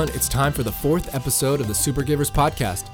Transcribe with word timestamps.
everyone. 0.00 0.16
It's 0.16 0.28
time 0.30 0.52
for 0.52 0.62
the 0.62 0.72
fourth 0.72 1.14
episode 1.14 1.60
of 1.60 1.66
the 1.66 1.74
Supergivers 1.74 2.30
podcast. 2.30 2.86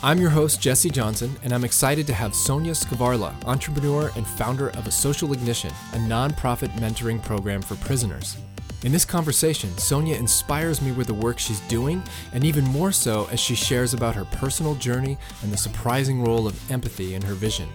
I'm 0.00 0.20
your 0.20 0.30
host, 0.30 0.60
Jesse 0.60 0.90
Johnson, 0.90 1.34
and 1.42 1.52
I'm 1.52 1.64
excited 1.64 2.06
to 2.06 2.14
have 2.14 2.32
Sonja 2.32 2.70
Skvarla, 2.70 3.34
entrepreneur 3.46 4.12
and 4.14 4.24
founder 4.24 4.68
of 4.70 4.86
A 4.86 4.90
Social 4.92 5.32
Ignition, 5.32 5.72
a 5.92 5.96
nonprofit 5.96 6.68
mentoring 6.78 7.20
program 7.20 7.62
for 7.62 7.74
prisoners. 7.76 8.36
In 8.84 8.92
this 8.92 9.04
conversation, 9.04 9.70
Sonja 9.70 10.16
inspires 10.16 10.80
me 10.80 10.92
with 10.92 11.08
the 11.08 11.14
work 11.14 11.40
she's 11.40 11.60
doing, 11.60 12.00
and 12.32 12.44
even 12.44 12.64
more 12.64 12.92
so 12.92 13.28
as 13.32 13.40
she 13.40 13.56
shares 13.56 13.92
about 13.92 14.14
her 14.14 14.24
personal 14.26 14.76
journey 14.76 15.18
and 15.42 15.52
the 15.52 15.56
surprising 15.56 16.22
role 16.22 16.46
of 16.46 16.70
empathy 16.70 17.14
in 17.14 17.22
her 17.22 17.34
vision. 17.34 17.68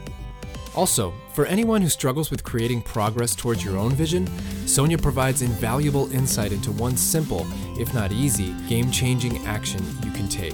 Also, 0.78 1.12
for 1.34 1.48
anyone 1.48 1.82
who 1.82 1.90
struggles 1.90 2.30
with 2.30 2.44
creating 2.44 2.84
progress 2.84 3.36
towards 3.36 3.66
your 3.66 3.78
own 3.78 3.94
vision, 3.94 4.28
Sonja 4.68 5.02
provides 5.02 5.42
invaluable 5.42 6.08
insight 6.14 6.52
into 6.52 6.72
one 6.72 6.96
simple, 6.96 7.48
if 7.80 7.96
not 7.96 8.12
easy, 8.12 8.54
game 8.70 8.92
changing 8.92 9.44
action 9.48 9.84
you 10.04 10.12
can 10.12 10.28
take. 10.30 10.54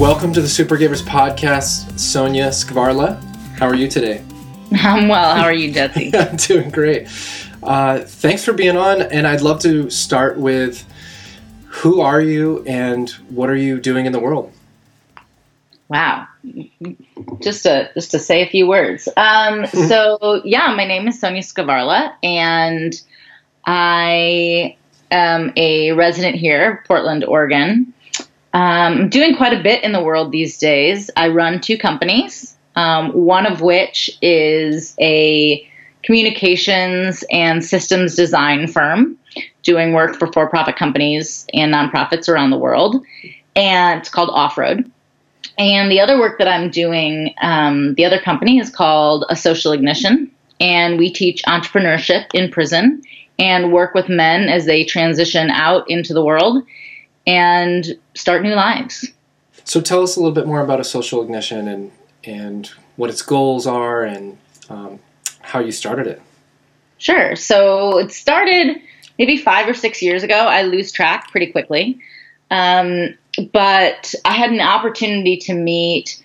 Welcome 0.00 0.32
to 0.32 0.40
the 0.40 0.48
Supergivers 0.48 1.02
podcast, 1.02 1.92
Sonja 1.98 2.48
Skvarla. 2.48 3.22
How 3.58 3.66
are 3.66 3.74
you 3.74 3.88
today? 3.88 4.24
I'm 4.72 5.08
well. 5.08 5.36
How 5.36 5.42
are 5.42 5.54
you, 5.54 5.70
Jesse? 5.70 6.10
I'm 6.16 6.36
doing 6.36 6.70
great. 6.70 7.08
Uh, 7.66 7.98
thanks 7.98 8.44
for 8.44 8.52
being 8.52 8.76
on, 8.76 9.02
and 9.02 9.26
I'd 9.26 9.40
love 9.40 9.60
to 9.62 9.90
start 9.90 10.38
with 10.38 10.86
who 11.64 12.00
are 12.00 12.20
you 12.20 12.62
and 12.64 13.10
what 13.28 13.50
are 13.50 13.56
you 13.56 13.80
doing 13.80 14.06
in 14.06 14.12
the 14.12 14.20
world? 14.20 14.52
Wow, 15.88 16.28
just 17.40 17.64
to 17.64 17.90
just 17.94 18.12
to 18.12 18.20
say 18.20 18.42
a 18.42 18.48
few 18.48 18.68
words. 18.68 19.08
Um, 19.16 19.66
so 19.66 20.42
yeah, 20.44 20.72
my 20.76 20.86
name 20.86 21.08
is 21.08 21.20
Sonja 21.20 21.38
Skvarla, 21.38 22.12
and 22.22 22.94
I 23.66 24.76
am 25.10 25.52
a 25.56 25.90
resident 25.90 26.36
here, 26.36 26.84
Portland, 26.86 27.24
Oregon. 27.24 27.92
Um, 28.54 28.62
I'm 28.62 29.08
doing 29.08 29.36
quite 29.36 29.52
a 29.52 29.62
bit 29.62 29.82
in 29.82 29.90
the 29.90 30.02
world 30.02 30.30
these 30.30 30.58
days. 30.58 31.10
I 31.16 31.28
run 31.28 31.60
two 31.60 31.78
companies, 31.78 32.56
um, 32.76 33.10
one 33.10 33.44
of 33.44 33.60
which 33.60 34.16
is 34.22 34.94
a 35.00 35.68
communications 36.06 37.24
and 37.30 37.64
systems 37.64 38.14
design 38.14 38.68
firm 38.68 39.18
doing 39.64 39.92
work 39.92 40.16
for 40.16 40.32
for 40.32 40.48
profit 40.48 40.76
companies 40.76 41.46
and 41.52 41.74
nonprofits 41.74 42.28
around 42.28 42.50
the 42.50 42.58
world. 42.58 43.04
And 43.56 44.00
it's 44.00 44.08
called 44.08 44.30
Offroad. 44.30 44.90
And 45.58 45.90
the 45.90 46.00
other 46.00 46.18
work 46.18 46.38
that 46.38 46.48
I'm 46.48 46.70
doing, 46.70 47.34
um, 47.42 47.94
the 47.94 48.04
other 48.04 48.20
company 48.20 48.58
is 48.58 48.70
called 48.70 49.24
A 49.28 49.36
Social 49.36 49.72
Ignition. 49.72 50.30
And 50.60 50.98
we 50.98 51.12
teach 51.12 51.42
entrepreneurship 51.44 52.26
in 52.32 52.50
prison 52.50 53.02
and 53.38 53.72
work 53.72 53.94
with 53.94 54.08
men 54.08 54.48
as 54.48 54.64
they 54.64 54.84
transition 54.84 55.50
out 55.50 55.88
into 55.90 56.14
the 56.14 56.24
world 56.24 56.62
and 57.26 57.98
start 58.14 58.42
new 58.42 58.54
lives. 58.54 59.06
So 59.64 59.80
tell 59.80 60.02
us 60.02 60.16
a 60.16 60.20
little 60.20 60.34
bit 60.34 60.46
more 60.46 60.60
about 60.60 60.80
a 60.80 60.84
social 60.84 61.22
ignition 61.22 61.66
and 61.66 61.90
and 62.24 62.70
what 62.96 63.10
its 63.10 63.22
goals 63.22 63.66
are 63.66 64.02
and 64.02 64.38
um, 64.68 64.98
how 65.46 65.60
you 65.60 65.72
started 65.72 66.06
it. 66.06 66.22
Sure. 66.98 67.36
So 67.36 67.98
it 67.98 68.12
started 68.12 68.80
maybe 69.18 69.36
five 69.36 69.68
or 69.68 69.74
six 69.74 70.02
years 70.02 70.22
ago. 70.22 70.34
I 70.34 70.62
lose 70.62 70.92
track 70.92 71.30
pretty 71.30 71.52
quickly, 71.52 72.00
um, 72.50 73.14
but 73.52 74.14
I 74.24 74.32
had 74.32 74.50
an 74.50 74.60
opportunity 74.60 75.36
to 75.38 75.54
meet 75.54 76.22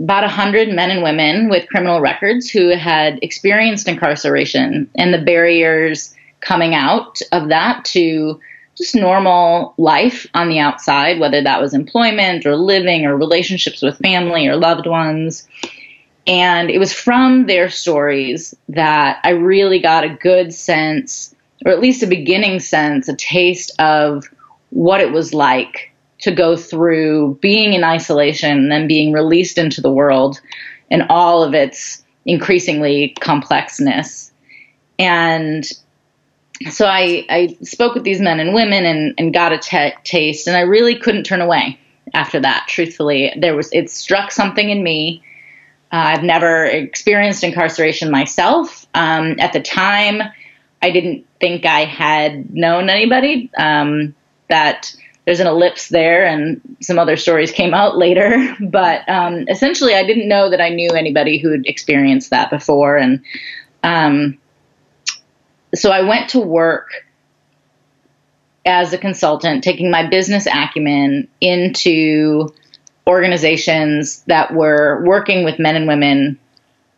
about 0.00 0.24
a 0.24 0.28
hundred 0.28 0.68
men 0.68 0.90
and 0.90 1.02
women 1.02 1.48
with 1.48 1.68
criminal 1.68 2.00
records 2.00 2.50
who 2.50 2.76
had 2.76 3.18
experienced 3.22 3.88
incarceration 3.88 4.90
and 4.94 5.12
the 5.12 5.22
barriers 5.22 6.14
coming 6.40 6.74
out 6.74 7.20
of 7.32 7.48
that 7.48 7.84
to 7.86 8.40
just 8.76 8.94
normal 8.94 9.74
life 9.78 10.26
on 10.34 10.48
the 10.48 10.58
outside, 10.58 11.18
whether 11.18 11.42
that 11.42 11.60
was 11.60 11.72
employment 11.72 12.44
or 12.44 12.56
living 12.56 13.06
or 13.06 13.16
relationships 13.16 13.80
with 13.80 13.98
family 13.98 14.46
or 14.46 14.56
loved 14.56 14.86
ones. 14.86 15.48
And 16.26 16.70
it 16.70 16.78
was 16.78 16.92
from 16.92 17.46
their 17.46 17.70
stories 17.70 18.54
that 18.68 19.20
I 19.22 19.30
really 19.30 19.78
got 19.78 20.04
a 20.04 20.08
good 20.08 20.52
sense, 20.52 21.34
or 21.64 21.72
at 21.72 21.80
least 21.80 22.02
a 22.02 22.06
beginning 22.06 22.60
sense, 22.60 23.08
a 23.08 23.14
taste 23.16 23.72
of 23.80 24.24
what 24.70 25.00
it 25.00 25.12
was 25.12 25.32
like 25.32 25.92
to 26.18 26.32
go 26.32 26.56
through 26.56 27.38
being 27.40 27.74
in 27.74 27.84
isolation 27.84 28.50
and 28.50 28.72
then 28.72 28.88
being 28.88 29.12
released 29.12 29.58
into 29.58 29.80
the 29.80 29.92
world 29.92 30.40
and 30.90 31.04
all 31.08 31.42
of 31.42 31.54
its 31.54 32.04
increasingly 32.24 33.14
complexness. 33.20 34.30
And 34.98 35.70
so 36.70 36.86
I, 36.86 37.26
I 37.28 37.56
spoke 37.62 37.94
with 37.94 38.04
these 38.04 38.20
men 38.20 38.40
and 38.40 38.54
women 38.54 38.84
and, 38.84 39.14
and 39.18 39.32
got 39.32 39.52
a 39.52 39.58
t- 39.58 39.92
taste, 40.04 40.46
and 40.46 40.56
I 40.56 40.60
really 40.60 40.96
couldn't 40.96 41.24
turn 41.24 41.40
away 41.40 41.78
after 42.14 42.40
that. 42.40 42.66
Truthfully, 42.68 43.32
there 43.36 43.54
was 43.54 43.68
it 43.72 43.90
struck 43.90 44.32
something 44.32 44.70
in 44.70 44.82
me. 44.82 45.22
Uh, 45.92 45.96
I've 45.96 46.22
never 46.22 46.64
experienced 46.64 47.44
incarceration 47.44 48.10
myself. 48.10 48.86
Um, 48.94 49.36
at 49.38 49.52
the 49.52 49.60
time, 49.60 50.22
I 50.82 50.90
didn't 50.90 51.26
think 51.40 51.64
I 51.64 51.84
had 51.84 52.52
known 52.52 52.90
anybody. 52.90 53.50
Um, 53.56 54.14
that 54.48 54.94
there's 55.24 55.40
an 55.40 55.46
ellipse 55.46 55.88
there, 55.88 56.24
and 56.24 56.60
some 56.80 56.98
other 56.98 57.16
stories 57.16 57.50
came 57.50 57.74
out 57.74 57.96
later. 58.04 58.56
But 58.60 59.08
um, 59.08 59.46
essentially, 59.48 59.94
I 59.94 60.04
didn't 60.04 60.28
know 60.28 60.50
that 60.50 60.60
I 60.60 60.70
knew 60.70 60.90
anybody 60.90 61.38
who'd 61.38 61.66
experienced 61.66 62.30
that 62.30 62.50
before, 62.50 62.96
and 62.96 63.22
um, 63.82 64.38
so 65.74 65.90
I 65.90 66.02
went 66.02 66.30
to 66.30 66.40
work 66.40 66.90
as 68.64 68.92
a 68.92 68.98
consultant, 68.98 69.62
taking 69.62 69.90
my 69.90 70.08
business 70.08 70.46
acumen 70.46 71.28
into 71.40 72.52
organizations 73.08 74.22
that 74.26 74.54
were 74.54 75.02
working 75.04 75.44
with 75.44 75.58
men 75.58 75.76
and 75.76 75.86
women 75.86 76.38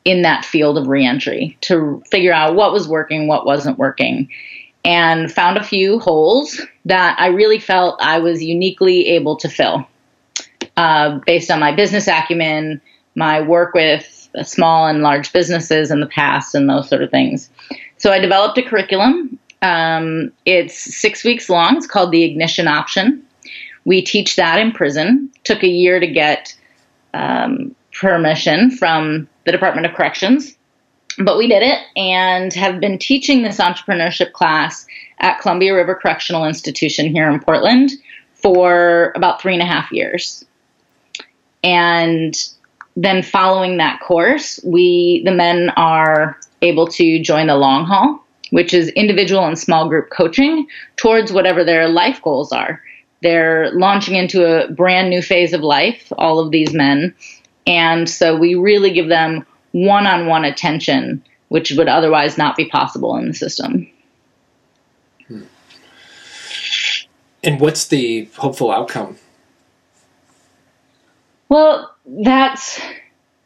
in 0.04 0.22
that 0.22 0.44
field 0.44 0.78
of 0.78 0.88
reentry 0.88 1.56
to 1.60 2.02
figure 2.10 2.32
out 2.32 2.54
what 2.54 2.72
was 2.72 2.88
working, 2.88 3.26
what 3.26 3.44
wasn't 3.44 3.78
working, 3.78 4.28
and 4.84 5.30
found 5.30 5.58
a 5.58 5.64
few 5.64 5.98
holes 5.98 6.60
that 6.86 7.19
I 7.19 7.26
really 7.26 7.58
felt 7.58 8.00
I 8.00 8.19
was 8.19 8.42
uniquely 8.42 9.06
able 9.08 9.36
to 9.36 9.48
fill 9.48 9.86
uh, 10.78 11.19
based 11.26 11.50
on 11.50 11.60
my 11.60 11.74
business 11.74 12.08
acumen, 12.08 12.80
my 13.14 13.40
work 13.40 13.75
with 13.75 14.30
small 14.44 14.86
and 14.86 15.02
large 15.02 15.32
businesses 15.32 15.90
in 15.90 16.00
the 16.00 16.06
past, 16.06 16.54
and 16.54 16.70
those 16.70 16.88
sort 16.88 17.02
of 17.02 17.10
things. 17.10 17.50
So 17.98 18.12
I 18.12 18.19
developed 18.19 18.56
a 18.58 18.62
curriculum. 18.62 19.38
Um, 19.60 20.32
it's 20.46 20.96
six 20.96 21.25
weeks 21.25 21.50
long. 21.50 21.76
It's 21.76 21.86
called 21.86 22.12
the 22.12 22.22
Ignition 22.22 22.69
Option. 22.69 23.26
We 23.88 24.03
teach 24.03 24.37
that 24.37 24.60
in 24.60 24.72
prison. 24.72 25.31
Took 25.44 25.62
a 25.62 25.66
year 25.66 25.99
to 25.99 26.06
get 26.06 26.54
um, 27.15 27.75
permission 27.99 28.71
from 28.71 29.26
the 29.47 29.50
Department 29.50 29.87
of 29.87 29.94
Corrections, 29.94 30.54
but 31.16 31.38
we 31.38 31.49
did 31.49 31.62
it 31.62 31.78
and 31.97 32.53
have 32.53 32.81
been 32.81 32.99
teaching 32.99 33.41
this 33.41 33.56
entrepreneurship 33.56 34.32
class 34.32 34.87
at 35.21 35.41
Columbia 35.41 35.75
River 35.75 35.94
Correctional 35.94 36.44
Institution 36.44 37.06
here 37.06 37.31
in 37.31 37.41
Portland 37.41 37.93
for 38.34 39.15
about 39.16 39.41
three 39.41 39.54
and 39.54 39.62
a 39.62 39.66
half 39.66 39.91
years. 39.91 40.44
And 41.65 42.34
then 42.94 43.22
following 43.22 43.78
that 43.78 44.03
course, 44.03 44.60
we 44.65 45.22
the 45.25 45.32
men 45.32 45.70
are 45.78 46.38
able 46.60 46.88
to 46.88 47.22
join 47.22 47.47
the 47.47 47.56
long 47.56 47.87
haul, 47.87 48.22
which 48.50 48.75
is 48.75 48.90
individual 48.90 49.46
and 49.46 49.58
small 49.58 49.88
group 49.88 50.11
coaching 50.11 50.67
towards 50.96 51.32
whatever 51.32 51.64
their 51.64 51.88
life 51.88 52.20
goals 52.20 52.52
are. 52.52 52.82
They're 53.23 53.73
launching 53.73 54.15
into 54.15 54.44
a 54.44 54.70
brand 54.73 55.11
new 55.11 55.23
phase 55.23 55.53
of 55.53 55.61
life, 55.61 56.12
all 56.19 56.38
of 56.38 56.50
these 56.50 56.73
men. 56.73 57.15
And 57.67 58.09
so 58.09 58.37
we 58.37 58.55
really 58.55 58.93
give 58.93 59.09
them 59.09 59.44
one 59.73 60.06
on 60.06 60.26
one 60.26 60.44
attention, 60.44 61.23
which 61.49 61.73
would 61.73 61.88
otherwise 61.88 62.38
not 62.38 62.56
be 62.56 62.67
possible 62.67 63.17
in 63.17 63.29
the 63.29 63.35
system. 63.35 63.91
Hmm. 65.26 65.43
And 67.43 67.61
what's 67.61 67.87
the 67.87 68.29
hopeful 68.37 68.70
outcome? 68.70 69.17
Well, 71.49 71.94
that's 72.06 72.81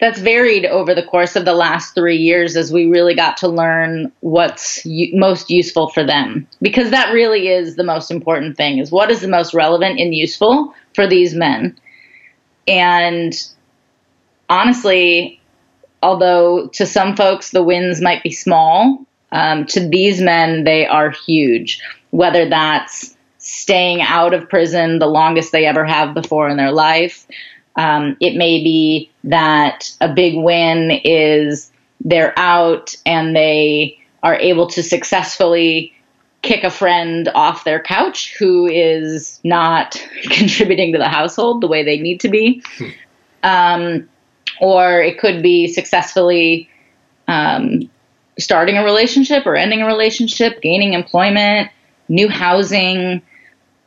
that's 0.03 0.19
varied 0.19 0.67
over 0.67 0.97
the 0.97 1.03
course 1.05 1.37
of 1.37 1.45
the 1.45 1.55
last 1.55 1.95
three 1.95 2.17
years 2.17 2.57
as 2.57 2.73
we 2.73 2.87
really 2.87 3.15
got 3.15 3.37
to 3.37 3.47
learn 3.47 4.11
what's 4.19 4.85
u- 4.85 5.17
most 5.17 5.49
useful 5.49 5.91
for 5.91 6.03
them. 6.03 6.45
Because 6.61 6.91
that 6.91 7.13
really 7.13 7.47
is 7.47 7.77
the 7.77 7.85
most 7.85 8.11
important 8.11 8.57
thing 8.57 8.79
is 8.79 8.91
what 8.91 9.13
is 9.13 9.21
the 9.21 9.29
most 9.29 9.55
relevant 9.55 10.01
and 10.01 10.13
useful 10.13 10.75
for 10.93 11.07
these 11.07 11.35
men. 11.37 11.79
And 12.67 13.33
honestly 14.51 15.41
although 16.03 16.67
to 16.73 16.85
some 16.85 17.15
folks 17.15 17.53
the 17.53 17.63
wins 17.63 18.01
might 18.01 18.25
be 18.25 18.33
small 18.33 19.07
um, 19.31 19.67
to 19.67 19.89
these 19.89 20.21
men 20.21 20.65
they 20.65 20.85
are 20.85 21.11
huge. 21.11 21.81
Whether 22.11 22.49
that's 22.49 23.17
staying 23.39 24.03
out 24.03 24.35
of 24.35 24.49
prison 24.49 24.99
the 24.99 25.07
longest 25.07 25.53
they 25.53 25.65
ever 25.65 25.85
have 25.85 26.13
before 26.13 26.49
in 26.49 26.57
their 26.57 26.73
life 26.73 27.25
Um, 27.77 28.17
it 28.21 28.37
may 28.37 28.63
be 28.63 29.11
that 29.25 29.95
a 30.01 30.13
big 30.13 30.37
win 30.37 30.91
is 31.05 31.71
they're 32.05 32.39
out 32.39 32.95
and 33.07 33.35
they 33.35 33.99
are 34.23 34.37
able 34.37 34.67
to 34.69 34.83
successfully 34.83 35.95
kick 36.43 36.65
a 36.65 36.71
friend 36.71 37.31
off 37.35 37.65
their 37.65 37.81
couch 37.81 38.35
who 38.39 38.67
is 38.67 39.41
not 39.45 39.93
contributing 40.25 40.93
to 40.93 40.99
the 40.99 41.09
household 41.09 41.61
the 41.61 41.69
way 41.69 41.83
they 41.83 41.99
need 41.99 42.21
to 42.21 42.29
be. 42.29 42.63
Hmm. 42.79 42.89
Um, 43.45 44.09
or 44.61 45.01
it 45.01 45.19
could 45.19 45.43
be 45.43 45.67
successfully 45.67 46.69
um, 47.27 47.91
starting 48.39 48.77
a 48.77 48.85
relationship 48.85 49.47
or 49.47 49.57
ending 49.57 49.83
a 49.83 49.87
relationship, 49.87 50.61
gaining 50.61 50.93
employment, 50.93 51.71
new 52.09 52.29
housing. 52.29 53.23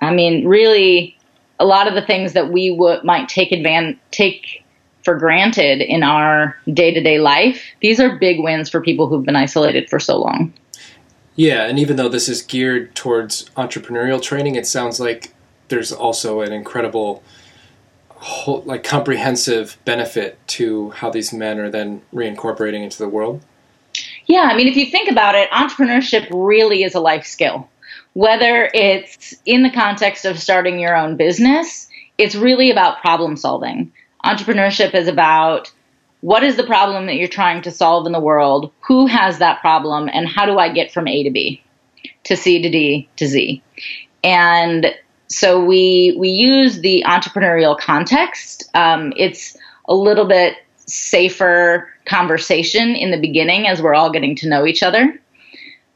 I 0.01 0.13
mean, 0.13 0.47
really, 0.47 1.14
a 1.59 1.65
lot 1.65 1.87
of 1.87 1.93
the 1.93 2.01
things 2.01 2.33
that 2.33 2.51
we 2.51 2.71
would 2.71 3.03
might 3.03 3.29
take 3.29 3.51
advan- 3.51 3.97
take 4.11 4.63
for 5.03 5.17
granted 5.17 5.81
in 5.81 6.03
our 6.03 6.57
day 6.73 6.93
to 6.93 7.01
day 7.01 7.19
life. 7.19 7.63
These 7.81 7.99
are 7.99 8.17
big 8.17 8.39
wins 8.39 8.69
for 8.69 8.81
people 8.81 9.07
who've 9.07 9.25
been 9.25 9.35
isolated 9.35 9.89
for 9.89 9.99
so 9.99 10.17
long. 10.17 10.53
Yeah, 11.35 11.65
and 11.65 11.77
even 11.77 11.97
though 11.97 12.09
this 12.09 12.29
is 12.29 12.41
geared 12.41 12.95
towards 12.95 13.45
entrepreneurial 13.51 14.21
training, 14.21 14.55
it 14.55 14.65
sounds 14.65 14.99
like 14.99 15.33
there's 15.67 15.91
also 15.91 16.41
an 16.41 16.53
incredible 16.53 17.23
whole, 18.09 18.63
like 18.65 18.83
comprehensive 18.83 19.77
benefit 19.85 20.39
to 20.47 20.91
how 20.91 21.09
these 21.09 21.33
men 21.33 21.59
are 21.59 21.69
then 21.69 22.01
reincorporating 22.13 22.83
into 22.83 22.97
the 22.97 23.09
world. 23.09 23.41
Yeah, 24.25 24.49
I 24.51 24.55
mean 24.55 24.67
if 24.67 24.75
you 24.75 24.87
think 24.87 25.09
about 25.09 25.35
it, 25.35 25.49
entrepreneurship 25.51 26.27
really 26.31 26.83
is 26.83 26.95
a 26.95 26.99
life 26.99 27.25
skill. 27.25 27.69
Whether 28.15 28.69
it's 28.73 29.35
in 29.45 29.61
the 29.61 29.69
context 29.69 30.23
of 30.23 30.39
starting 30.39 30.79
your 30.79 30.95
own 30.95 31.17
business, 31.17 31.89
it's 32.17 32.33
really 32.33 32.71
about 32.71 33.01
problem 33.01 33.35
solving. 33.35 33.91
Entrepreneurship 34.23 34.93
is 34.93 35.09
about 35.09 35.69
what 36.21 36.41
is 36.41 36.55
the 36.55 36.63
problem 36.63 37.07
that 37.07 37.15
you're 37.15 37.27
trying 37.27 37.61
to 37.63 37.71
solve 37.71 38.05
in 38.05 38.13
the 38.13 38.21
world? 38.21 38.71
Who 38.87 39.05
has 39.05 39.39
that 39.39 39.59
problem? 39.59 40.09
And 40.11 40.29
how 40.29 40.45
do 40.45 40.57
I 40.57 40.71
get 40.71 40.93
from 40.93 41.09
A 41.09 41.23
to 41.23 41.29
B 41.29 41.61
to 42.23 42.37
C 42.37 42.61
to 42.61 42.69
D 42.69 43.09
to 43.17 43.27
Z? 43.27 43.61
And 44.23 44.95
so 45.27 45.63
we 45.63 46.15
we 46.17 46.29
use 46.29 46.79
the 46.79 47.03
entrepreneurial 47.05 47.77
context. 47.77 48.69
Um, 48.73 49.11
it's 49.17 49.57
a 49.89 49.93
little 49.93 50.25
bit 50.25 50.55
safer 50.85 51.89
conversation 52.05 52.95
in 52.95 53.11
the 53.11 53.19
beginning 53.19 53.67
as 53.67 53.81
we're 53.81 53.93
all 53.93 54.11
getting 54.11 54.37
to 54.37 54.47
know 54.47 54.65
each 54.65 54.83
other. 54.83 55.19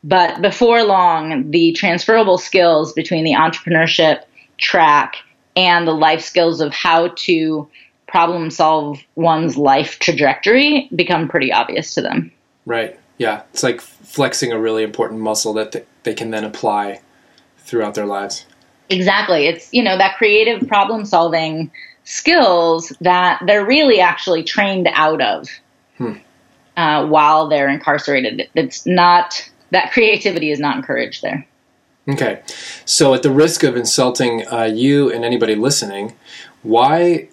But 0.04 0.42
before 0.42 0.84
long, 0.84 1.52
the 1.52 1.74
transferable 1.74 2.38
skills 2.38 2.94
between 2.94 3.24
the 3.24 3.34
entrepreneurship 3.34 4.24
track 4.58 5.16
and 5.56 5.88
the 5.88 5.94
life 5.94 6.22
skills 6.22 6.62
of 6.62 6.74
how 6.74 7.10
to 7.10 7.68
problem 8.08 8.50
solve 8.50 9.00
one's 9.16 9.58
life 9.58 10.00
trajectory 10.00 10.90
become 10.96 11.28
pretty 11.28 11.52
obvious 11.52 11.94
to 11.96 12.02
them. 12.02 12.32
Right. 12.66 13.00
Yeah. 13.18 13.44
It's 13.54 13.64
like 13.64 13.82
flexing 13.82 14.52
a 14.52 14.60
really 14.60 14.84
important 14.84 15.20
muscle 15.22 15.54
that 15.54 15.86
they 16.04 16.14
can 16.14 16.32
then 16.32 16.44
apply 16.44 17.02
throughout 17.58 17.94
their 17.94 18.06
lives. 18.06 18.46
Exactly. 18.90 19.48
It's, 19.48 19.72
you 19.74 19.84
know, 19.84 19.98
that 19.98 20.18
creative 20.18 20.68
problem 20.68 21.06
solving 21.06 21.72
skills 22.06 22.92
that 23.02 23.42
they're 23.46 23.66
really 23.66 24.00
actually 24.00 24.44
trained 24.44 24.90
out 24.94 25.22
of 25.22 25.48
hmm. 25.98 26.14
uh, 26.76 27.06
while 27.06 27.48
they're 27.48 27.70
incarcerated. 27.70 28.50
It's 28.56 28.86
not, 28.88 29.48
that 29.72 29.92
creativity 29.92 30.52
is 30.52 30.60
not 30.60 30.78
encouraged 30.78 31.22
there. 31.22 31.46
Okay. 32.08 32.42
So, 32.86 33.14
at 33.14 33.24
the 33.24 33.32
risk 33.32 33.64
of 33.64 33.76
insulting 33.76 34.48
uh, 34.52 34.64
you 34.64 35.12
and 35.12 35.24
anybody 35.24 35.56
listening, 35.56 36.16
why 36.64 37.30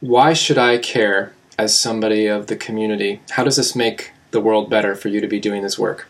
why 0.00 0.32
should 0.32 0.58
I 0.58 0.78
care 0.78 1.32
as 1.58 1.76
somebody 1.76 2.26
of 2.26 2.46
the 2.46 2.56
community? 2.56 3.20
How 3.30 3.44
does 3.44 3.56
this 3.56 3.74
make 3.74 4.12
the 4.30 4.40
world 4.40 4.70
better 4.70 4.94
for 4.94 5.08
you 5.08 5.20
to 5.20 5.26
be 5.26 5.40
doing 5.40 5.62
this 5.62 5.78
work? 5.78 6.06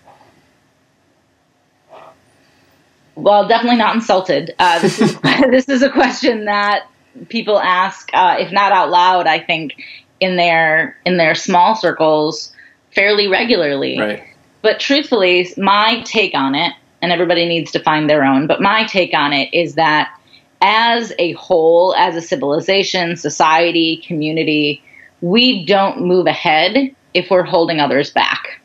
Well, 3.14 3.48
definitely 3.48 3.78
not 3.78 3.96
insulted. 3.96 4.54
Uh, 4.58 4.78
this, 4.82 5.00
is, 5.00 5.18
this 5.50 5.68
is 5.68 5.82
a 5.82 5.90
question 5.90 6.44
that 6.44 6.88
people 7.28 7.58
ask, 7.58 8.10
uh, 8.12 8.36
if 8.38 8.52
not 8.52 8.72
out 8.72 8.90
loud, 8.90 9.26
I 9.26 9.40
think 9.40 9.74
in 10.20 10.36
their 10.36 10.96
in 11.04 11.16
their 11.16 11.34
small 11.34 11.74
circles 11.74 12.52
fairly 12.94 13.28
regularly. 13.28 13.98
Right. 13.98 14.24
But 14.62 14.80
truthfully, 14.80 15.52
my 15.56 16.02
take 16.02 16.34
on 16.34 16.54
it, 16.54 16.72
and 17.00 17.12
everybody 17.12 17.46
needs 17.46 17.70
to 17.72 17.82
find 17.82 18.08
their 18.08 18.24
own. 18.24 18.46
But 18.46 18.60
my 18.60 18.84
take 18.84 19.14
on 19.14 19.32
it 19.32 19.52
is 19.52 19.74
that 19.74 20.12
as 20.60 21.12
a 21.18 21.32
whole, 21.32 21.94
as 21.96 22.16
a 22.16 22.22
civilization, 22.22 23.16
society, 23.16 24.02
community, 24.06 24.82
we 25.20 25.64
don't 25.64 26.00
move 26.00 26.26
ahead 26.26 26.94
if 27.14 27.30
we're 27.30 27.44
holding 27.44 27.80
others 27.80 28.10
back. 28.10 28.60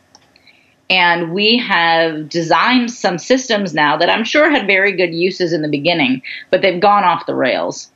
And 0.90 1.32
we 1.32 1.58
have 1.58 2.30
designed 2.30 2.92
some 2.92 3.18
systems 3.18 3.74
now 3.74 3.98
that 3.98 4.10
I'm 4.10 4.24
sure 4.24 4.50
had 4.50 4.68
very 4.68 4.92
good 4.96 5.14
uses 5.14 5.54
in 5.54 5.62
the 5.62 5.70
beginning, 5.70 6.22
but 6.50 6.62
they've 6.62 6.82
gone 6.82 7.04
off 7.04 7.26
the 7.26 7.36
rails. 7.36 7.92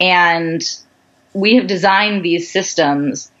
And 0.00 0.62
we 1.32 1.56
have 1.56 1.66
designed 1.66 2.24
these 2.24 2.50
systems 2.50 3.32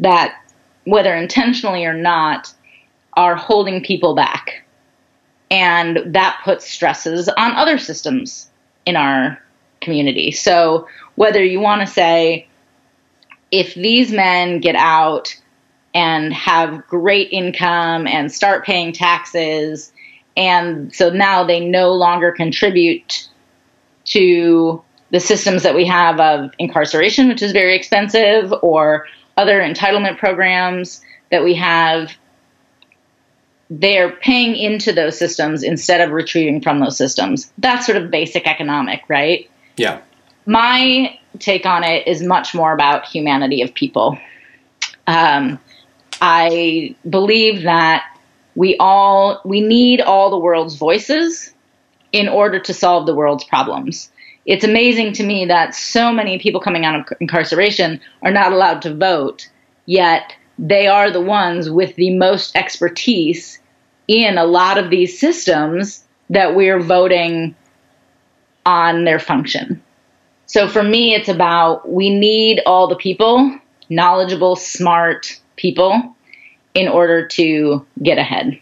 that, 0.00 0.40
whether 0.84 1.14
intentionally 1.14 1.84
or 1.84 1.94
not, 1.94 2.53
are 3.16 3.36
holding 3.36 3.82
people 3.82 4.14
back. 4.14 4.64
And 5.50 6.14
that 6.14 6.40
puts 6.44 6.68
stresses 6.68 7.28
on 7.28 7.52
other 7.52 7.78
systems 7.78 8.50
in 8.86 8.96
our 8.96 9.40
community. 9.80 10.30
So 10.30 10.88
whether 11.14 11.44
you 11.44 11.60
want 11.60 11.80
to 11.82 11.86
say, 11.86 12.48
if 13.50 13.74
these 13.74 14.10
men 14.10 14.60
get 14.60 14.74
out 14.74 15.34
and 15.94 16.32
have 16.32 16.86
great 16.88 17.28
income 17.30 18.06
and 18.08 18.32
start 18.32 18.64
paying 18.64 18.92
taxes, 18.92 19.92
and 20.36 20.92
so 20.92 21.10
now 21.10 21.44
they 21.44 21.60
no 21.60 21.92
longer 21.92 22.32
contribute 22.32 23.28
to 24.06 24.82
the 25.10 25.20
systems 25.20 25.62
that 25.62 25.76
we 25.76 25.86
have 25.86 26.18
of 26.18 26.50
incarceration, 26.58 27.28
which 27.28 27.42
is 27.42 27.52
very 27.52 27.76
expensive, 27.76 28.52
or 28.62 29.06
other 29.36 29.60
entitlement 29.60 30.18
programs 30.18 31.00
that 31.30 31.44
we 31.44 31.54
have, 31.54 32.10
they're 33.70 34.12
paying 34.12 34.56
into 34.56 34.92
those 34.92 35.18
systems 35.18 35.62
instead 35.62 36.00
of 36.00 36.10
retrieving 36.10 36.60
from 36.60 36.80
those 36.80 36.96
systems. 36.96 37.52
That's 37.58 37.86
sort 37.86 37.96
of 37.96 38.10
basic 38.10 38.46
economic, 38.46 39.02
right? 39.08 39.50
Yeah. 39.76 40.00
My 40.46 41.18
take 41.38 41.66
on 41.66 41.84
it 41.84 42.06
is 42.06 42.22
much 42.22 42.54
more 42.54 42.72
about 42.72 43.06
humanity 43.06 43.62
of 43.62 43.74
people. 43.74 44.18
Um, 45.06 45.58
I 46.20 46.94
believe 47.08 47.62
that 47.62 48.04
we 48.54 48.76
all 48.78 49.40
we 49.44 49.60
need 49.60 50.00
all 50.00 50.30
the 50.30 50.38
world's 50.38 50.76
voices 50.76 51.52
in 52.12 52.28
order 52.28 52.60
to 52.60 52.72
solve 52.72 53.06
the 53.06 53.14
world's 53.14 53.44
problems. 53.44 54.10
It's 54.46 54.64
amazing 54.64 55.14
to 55.14 55.24
me 55.24 55.46
that 55.46 55.74
so 55.74 56.12
many 56.12 56.38
people 56.38 56.60
coming 56.60 56.84
out 56.84 56.94
of 56.94 57.16
incarceration 57.20 58.00
are 58.22 58.30
not 58.30 58.52
allowed 58.52 58.82
to 58.82 58.94
vote, 58.94 59.48
yet 59.86 60.34
they 60.58 60.86
are 60.86 61.10
the 61.10 61.20
ones 61.20 61.70
with 61.70 61.94
the 61.96 62.16
most 62.16 62.54
expertise 62.56 63.58
in 64.08 64.38
a 64.38 64.44
lot 64.44 64.78
of 64.78 64.90
these 64.90 65.18
systems 65.18 66.04
that 66.30 66.54
we're 66.54 66.80
voting 66.80 67.54
on 68.66 69.04
their 69.04 69.18
function. 69.18 69.82
So 70.46 70.68
for 70.68 70.82
me, 70.82 71.14
it's 71.14 71.28
about 71.28 71.90
we 71.90 72.10
need 72.10 72.60
all 72.66 72.86
the 72.86 72.96
people, 72.96 73.58
knowledgeable, 73.88 74.56
smart 74.56 75.40
people, 75.56 76.14
in 76.74 76.88
order 76.88 77.26
to 77.26 77.86
get 78.02 78.18
ahead, 78.18 78.60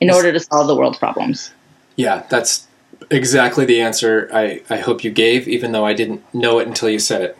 in 0.00 0.10
order 0.10 0.32
to 0.32 0.40
solve 0.40 0.66
the 0.66 0.76
world's 0.76 0.98
problems. 0.98 1.50
Yeah, 1.96 2.24
that's 2.28 2.66
exactly 3.10 3.64
the 3.64 3.80
answer 3.80 4.28
I, 4.32 4.62
I 4.70 4.78
hope 4.78 5.02
you 5.04 5.10
gave, 5.10 5.48
even 5.48 5.72
though 5.72 5.84
I 5.84 5.92
didn't 5.92 6.22
know 6.34 6.58
it 6.58 6.68
until 6.68 6.88
you 6.88 6.98
said 6.98 7.36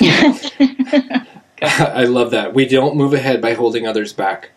it. 0.00 1.26
I 1.62 2.04
love 2.04 2.30
that. 2.30 2.54
We 2.54 2.66
don't 2.66 2.96
move 2.96 3.12
ahead 3.12 3.40
by 3.40 3.54
holding 3.54 3.86
others 3.86 4.12
back. 4.12 4.50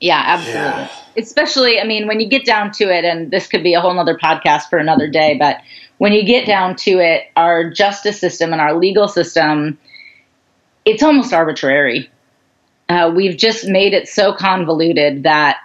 Yeah, 0.00 0.22
absolutely. 0.24 0.62
Yeah. 0.62 0.90
Especially, 1.16 1.80
I 1.80 1.84
mean, 1.84 2.06
when 2.06 2.20
you 2.20 2.28
get 2.28 2.44
down 2.44 2.70
to 2.72 2.84
it, 2.84 3.04
and 3.04 3.30
this 3.30 3.46
could 3.48 3.62
be 3.62 3.74
a 3.74 3.80
whole 3.80 3.98
other 3.98 4.16
podcast 4.16 4.68
for 4.68 4.78
another 4.78 5.08
day, 5.08 5.36
but 5.38 5.60
when 5.98 6.12
you 6.12 6.24
get 6.24 6.46
down 6.46 6.76
to 6.76 6.98
it, 6.98 7.24
our 7.36 7.70
justice 7.70 8.20
system 8.20 8.52
and 8.52 8.60
our 8.60 8.76
legal 8.76 9.08
system, 9.08 9.78
it's 10.84 11.02
almost 11.02 11.32
arbitrary. 11.32 12.10
Uh, 12.88 13.12
we've 13.14 13.36
just 13.36 13.66
made 13.66 13.92
it 13.92 14.08
so 14.08 14.32
convoluted 14.32 15.24
that 15.24 15.58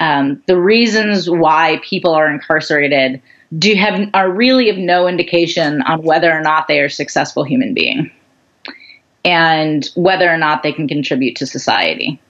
um, 0.00 0.42
the 0.46 0.58
reasons 0.58 1.28
why 1.28 1.80
people 1.82 2.12
are 2.12 2.30
incarcerated 2.30 3.20
do 3.58 3.74
have 3.74 4.08
are 4.14 4.30
really 4.30 4.68
of 4.68 4.76
no 4.76 5.06
indication 5.06 5.82
on 5.82 6.02
whether 6.02 6.32
or 6.32 6.40
not 6.40 6.68
they 6.68 6.80
are 6.80 6.86
a 6.86 6.90
successful 6.90 7.44
human 7.44 7.74
being 7.74 8.10
and 9.24 9.88
whether 9.94 10.30
or 10.30 10.36
not 10.36 10.62
they 10.62 10.72
can 10.72 10.86
contribute 10.86 11.36
to 11.36 11.46
society. 11.46 12.20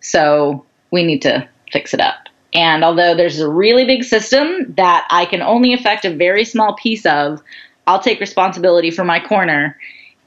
So 0.00 0.64
we 0.90 1.04
need 1.04 1.22
to 1.22 1.48
fix 1.72 1.94
it 1.94 2.00
up. 2.00 2.28
And 2.52 2.82
although 2.82 3.14
there's 3.14 3.40
a 3.40 3.48
really 3.48 3.84
big 3.84 4.02
system 4.04 4.74
that 4.76 5.06
I 5.10 5.24
can 5.24 5.40
only 5.40 5.72
affect 5.72 6.04
a 6.04 6.14
very 6.14 6.44
small 6.44 6.74
piece 6.74 7.06
of, 7.06 7.40
I'll 7.86 8.00
take 8.00 8.20
responsibility 8.20 8.90
for 8.90 9.04
my 9.04 9.20
corner. 9.20 9.78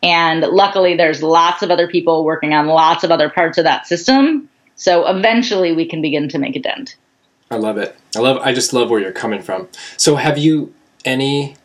And 0.01 0.41
luckily, 0.41 0.95
there's 0.95 1.21
lots 1.23 1.62
of 1.63 1.71
other 1.71 1.88
people 1.88 2.25
working 2.25 2.53
on 2.53 2.67
lots 2.67 3.03
of 3.03 3.12
other 3.12 3.29
parts 3.29 3.57
of 3.57 3.63
that 3.63 3.88
system. 3.88 4.50
So 4.75 5.07
eventually, 5.07 5.73
we 5.73 5.88
can 5.88 6.01
begin 6.01 6.27
to 6.29 6.39
make 6.39 6.55
a 6.55 6.59
dent. 6.59 6.95
I 7.51 7.55
love 7.55 7.77
it. 7.77 7.95
I 8.15 8.19
love. 8.19 8.38
I 8.38 8.53
just 8.53 8.73
love 8.73 8.89
where 8.89 9.00
you're 9.00 9.12
coming 9.12 9.41
from. 9.41 9.67
So, 9.97 10.15
have 10.15 10.38
you 10.38 10.73
any? 11.05 11.55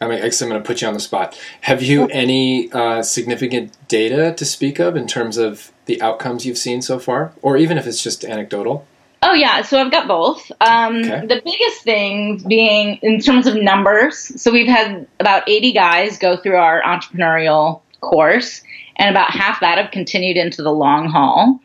I 0.00 0.08
mean, 0.08 0.18
I 0.18 0.22
guess 0.22 0.42
I'm 0.42 0.48
going 0.48 0.60
to 0.60 0.66
put 0.66 0.82
you 0.82 0.88
on 0.88 0.94
the 0.94 1.00
spot. 1.00 1.38
Have 1.62 1.82
you 1.82 2.08
any 2.08 2.70
uh, 2.72 3.02
significant 3.02 3.76
data 3.88 4.34
to 4.36 4.44
speak 4.44 4.78
of 4.78 4.96
in 4.96 5.06
terms 5.06 5.36
of 5.36 5.72
the 5.86 6.00
outcomes 6.02 6.44
you've 6.44 6.58
seen 6.58 6.82
so 6.82 6.98
far, 6.98 7.32
or 7.42 7.56
even 7.56 7.78
if 7.78 7.86
it's 7.86 8.02
just 8.02 8.24
anecdotal? 8.24 8.86
Oh 9.22 9.32
yeah, 9.32 9.62
so 9.62 9.80
I've 9.80 9.90
got 9.90 10.06
both. 10.06 10.52
Um, 10.60 10.96
Okay. 10.96 11.26
The 11.26 11.40
biggest 11.42 11.82
thing 11.82 12.42
being 12.46 12.98
in 13.02 13.20
terms 13.20 13.46
of 13.46 13.56
numbers. 13.56 14.18
So 14.40 14.52
we've 14.52 14.68
had 14.68 15.06
about 15.18 15.48
80 15.48 15.72
guys 15.72 16.18
go 16.18 16.36
through 16.36 16.56
our 16.56 16.82
entrepreneurial 16.82 17.80
course, 18.00 18.62
and 18.96 19.10
about 19.10 19.30
half 19.30 19.60
that 19.60 19.78
have 19.78 19.90
continued 19.92 20.36
into 20.36 20.62
the 20.62 20.72
long 20.72 21.08
haul. 21.08 21.60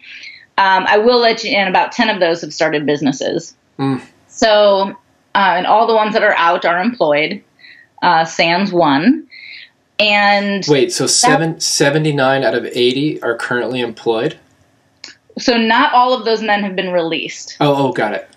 Um, 0.58 0.86
I 0.88 0.98
will 0.98 1.20
let 1.20 1.44
you 1.44 1.58
in. 1.58 1.68
About 1.68 1.92
10 1.92 2.10
of 2.10 2.20
those 2.20 2.42
have 2.42 2.54
started 2.54 2.86
businesses. 2.86 3.56
Mm. 3.78 4.02
So, 4.28 4.96
uh, 5.36 5.54
and 5.58 5.66
all 5.68 5.86
the 5.88 5.96
ones 5.96 6.14
that 6.14 6.24
are 6.24 6.36
out 6.38 6.66
are 6.66 6.80
employed. 6.80 7.44
Uh, 8.02 8.26
Sans 8.26 8.72
one, 8.72 9.28
and 10.00 10.66
Wait, 10.68 10.92
so 10.92 11.08
seven, 11.08 11.60
79 11.60 12.44
out 12.44 12.56
of 12.56 12.66
80 12.66 13.22
are 13.22 13.36
currently 13.36 13.82
employed? 13.82 14.38
so 15.40 15.58
not 15.58 15.94
all 15.94 16.14
of 16.14 16.26
those 16.26 16.42
men 16.42 16.64
have 16.64 16.76
been 16.76 16.92
released. 16.92 17.58
Oh, 17.60 17.88
oh, 17.90 17.92
got 17.92 18.14
it. 18.14 18.30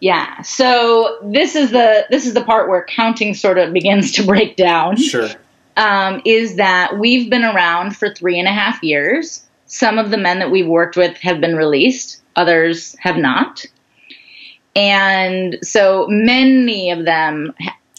Yeah. 0.00 0.42
So 0.42 1.18
this 1.24 1.56
is 1.56 1.70
the 1.70 2.06
this 2.10 2.26
is 2.26 2.34
the 2.34 2.44
part 2.44 2.68
where 2.68 2.84
counting 2.84 3.34
sort 3.34 3.58
of 3.58 3.72
begins 3.72 4.12
to 4.12 4.26
break 4.26 4.56
down. 4.56 4.96
Sure. 4.96 5.28
Um, 5.76 6.22
is 6.24 6.56
that 6.56 6.98
we've 6.98 7.30
been 7.30 7.44
around 7.44 7.96
for 7.96 8.12
three 8.12 8.38
and 8.38 8.48
a 8.48 8.52
half 8.52 8.82
years. 8.82 9.44
Some 9.66 9.98
of 9.98 10.10
the 10.10 10.16
men 10.16 10.38
that 10.40 10.50
we've 10.50 10.66
worked 10.66 10.96
with 10.96 11.16
have 11.18 11.40
been 11.40 11.56
released. 11.56 12.20
Others 12.36 12.96
have 13.00 13.16
not. 13.16 13.64
And 14.74 15.58
so 15.62 16.06
many 16.08 16.90
of 16.90 17.04
them 17.04 17.54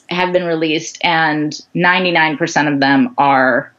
have 0.09 0.33
been 0.33 0.45
released, 0.45 0.97
and 1.03 1.53
99% 1.75 2.73
of 2.73 2.79
them 2.79 3.13
are 3.17 3.73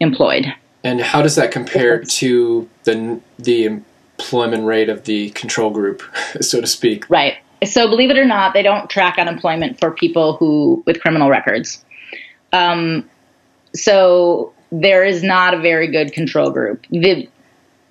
employed. 0.00 0.52
And 0.84 1.00
how 1.00 1.22
does 1.22 1.36
that 1.36 1.52
compare 1.52 2.02
to 2.02 2.68
the 2.84 3.20
the 3.38 3.64
employment 3.64 4.64
rate 4.64 4.88
of 4.88 5.04
the 5.04 5.30
control 5.30 5.70
group, 5.70 6.02
so 6.40 6.60
to 6.60 6.66
speak? 6.66 7.08
Right. 7.08 7.36
So 7.64 7.88
believe 7.88 8.10
it 8.10 8.18
or 8.18 8.24
not, 8.24 8.54
they 8.54 8.62
don't 8.62 8.90
track 8.90 9.18
unemployment 9.18 9.78
for 9.78 9.92
people 9.92 10.36
who 10.36 10.82
with 10.86 11.00
criminal 11.00 11.30
records. 11.30 11.84
Um, 12.52 13.08
so 13.74 14.52
there 14.72 15.04
is 15.04 15.22
not 15.22 15.54
a 15.54 15.58
very 15.58 15.86
good 15.86 16.12
control 16.12 16.50
group. 16.50 16.84
The 16.90 17.28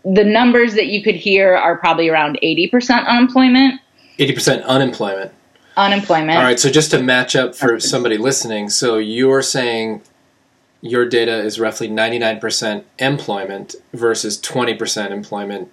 the 0.03 0.23
numbers 0.23 0.73
that 0.73 0.87
you 0.87 1.03
could 1.03 1.15
hear 1.15 1.55
are 1.55 1.77
probably 1.77 2.09
around 2.09 2.39
80% 2.41 3.05
unemployment. 3.05 3.79
80% 4.17 4.65
unemployment. 4.65 5.31
Unemployment. 5.77 6.37
All 6.37 6.43
right, 6.43 6.59
so 6.59 6.69
just 6.69 6.91
to 6.91 7.01
match 7.01 7.35
up 7.35 7.55
for 7.55 7.79
somebody 7.79 8.17
listening, 8.17 8.69
so 8.69 8.97
you're 8.97 9.41
saying 9.41 10.01
your 10.81 11.05
data 11.05 11.37
is 11.39 11.59
roughly 11.59 11.87
99% 11.87 12.83
employment 12.99 13.75
versus 13.93 14.37
20% 14.39 15.11
employment. 15.11 15.71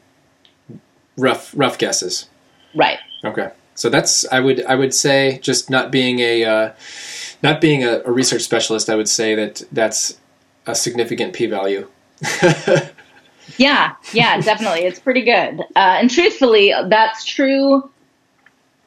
Rough 1.17 1.53
rough 1.57 1.79
guesses. 1.79 2.29
Right. 2.77 2.99
Okay. 3.25 3.51
So 3.75 3.89
that's 3.89 4.25
I 4.31 4.39
would 4.39 4.65
I 4.67 4.77
would 4.77 4.95
say 4.95 5.41
just 5.43 5.69
not 5.69 5.91
being 5.91 6.21
a 6.21 6.45
uh, 6.45 6.73
not 7.43 7.61
being 7.61 7.83
a, 7.83 8.03
a 8.05 8.13
research 8.13 8.43
specialist, 8.43 8.89
I 8.89 8.95
would 8.95 9.09
say 9.09 9.35
that 9.35 9.65
that's 9.73 10.21
a 10.65 10.77
significant 10.77 11.33
p-value. 11.33 11.89
Yeah, 13.57 13.95
yeah, 14.13 14.41
definitely. 14.41 14.81
It's 14.81 15.01
pretty 15.01 15.23
good. 15.23 15.61
Uh, 15.75 15.99
and 16.01 16.11
truthfully, 16.11 16.73
that's 16.89 17.25
true. 17.25 17.91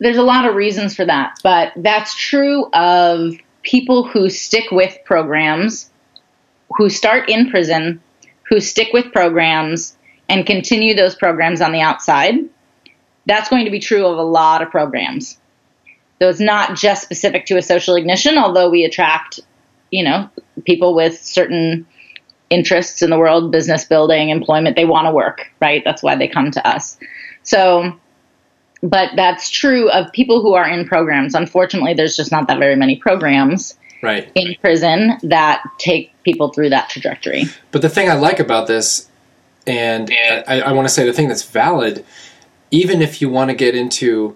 There's 0.01 0.17
a 0.17 0.23
lot 0.23 0.45
of 0.45 0.55
reasons 0.55 0.95
for 0.95 1.05
that, 1.05 1.39
but 1.43 1.73
that's 1.77 2.15
true 2.15 2.65
of 2.73 3.35
people 3.61 4.03
who 4.03 4.31
stick 4.31 4.71
with 4.71 4.97
programs, 5.05 5.91
who 6.75 6.89
start 6.89 7.29
in 7.29 7.51
prison, 7.51 8.01
who 8.49 8.59
stick 8.59 8.89
with 8.93 9.13
programs 9.13 9.95
and 10.27 10.43
continue 10.43 10.95
those 10.95 11.13
programs 11.13 11.61
on 11.61 11.71
the 11.71 11.81
outside. 11.81 12.33
That's 13.27 13.47
going 13.47 13.65
to 13.65 13.71
be 13.71 13.79
true 13.79 14.07
of 14.07 14.17
a 14.17 14.23
lot 14.23 14.63
of 14.63 14.71
programs. 14.71 15.37
So 16.19 16.29
it's 16.29 16.39
not 16.39 16.75
just 16.75 17.03
specific 17.03 17.45
to 17.45 17.57
a 17.57 17.61
social 17.61 17.93
ignition, 17.93 18.39
although 18.39 18.71
we 18.71 18.83
attract, 18.85 19.39
you 19.91 20.03
know, 20.03 20.31
people 20.65 20.95
with 20.95 21.21
certain 21.21 21.85
interests 22.49 23.03
in 23.03 23.11
the 23.11 23.19
world, 23.19 23.51
business 23.51 23.85
building, 23.85 24.29
employment, 24.29 24.75
they 24.75 24.85
want 24.85 25.05
to 25.05 25.11
work, 25.11 25.51
right? 25.61 25.83
That's 25.85 26.01
why 26.01 26.15
they 26.15 26.27
come 26.27 26.49
to 26.51 26.67
us. 26.67 26.97
So, 27.43 27.99
but 28.83 29.11
that's 29.15 29.49
true 29.49 29.89
of 29.91 30.11
people 30.11 30.41
who 30.41 30.53
are 30.53 30.67
in 30.67 30.87
programs. 30.87 31.35
Unfortunately, 31.35 31.93
there's 31.93 32.15
just 32.15 32.31
not 32.31 32.47
that 32.47 32.59
very 32.59 32.75
many 32.75 32.95
programs 32.95 33.77
right. 34.01 34.31
in 34.35 34.55
prison 34.61 35.17
that 35.23 35.63
take 35.77 36.11
people 36.23 36.49
through 36.49 36.69
that 36.69 36.89
trajectory. 36.89 37.45
But 37.71 37.81
the 37.81 37.89
thing 37.89 38.09
I 38.09 38.15
like 38.15 38.39
about 38.39 38.67
this, 38.67 39.07
and 39.67 40.09
I, 40.47 40.61
I 40.61 40.71
want 40.71 40.87
to 40.87 40.93
say 40.93 41.05
the 41.05 41.13
thing 41.13 41.27
that's 41.27 41.43
valid, 41.43 42.03
even 42.71 43.01
if 43.01 43.21
you 43.21 43.29
want 43.29 43.49
to 43.49 43.55
get 43.55 43.75
into 43.75 44.35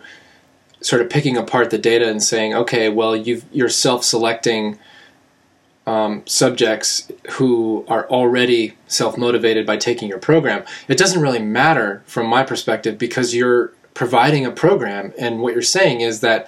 sort 0.82 1.02
of 1.02 1.10
picking 1.10 1.36
apart 1.36 1.72
the 1.72 1.80
data 1.80 2.08
and 2.08 2.22
saying, 2.22 2.54
okay, 2.54 2.90
well, 2.90 3.16
you've, 3.16 3.46
you're 3.52 3.70
self-selecting 3.70 4.78
um, 5.88 6.22
subjects 6.26 7.12
who 7.32 7.86
are 7.88 8.08
already 8.10 8.76
self-motivated 8.88 9.66
by 9.66 9.78
taking 9.78 10.10
your 10.10 10.20
program. 10.20 10.64
It 10.88 10.98
doesn't 10.98 11.22
really 11.22 11.40
matter 11.40 12.04
from 12.06 12.28
my 12.28 12.44
perspective 12.44 12.98
because 12.98 13.34
you're 13.34 13.72
providing 13.96 14.46
a 14.46 14.52
program, 14.52 15.12
and 15.18 15.42
what 15.42 15.54
you're 15.54 15.64
saying 15.64 16.02
is 16.02 16.20
that 16.20 16.48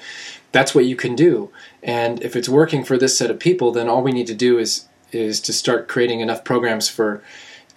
that's 0.51 0.75
what 0.75 0.86
you 0.86 0.96
can 0.96 1.16
do. 1.16 1.50
And 1.82 2.22
if 2.22 2.36
it's 2.36 2.48
working 2.48 2.84
for 2.84 2.98
this 2.98 3.18
set 3.18 3.32
of 3.32 3.39
people, 3.39 3.72
then 3.72 3.89
all 3.89 4.04
we 4.04 4.12
need 4.12 4.27
to 4.27 4.36
do 4.36 4.60
is 4.60 4.88
is 5.12 5.39
to 5.39 5.54
start 5.54 5.88
creating 5.88 6.20
enough 6.20 6.44
programs 6.44 6.89
for 6.89 7.24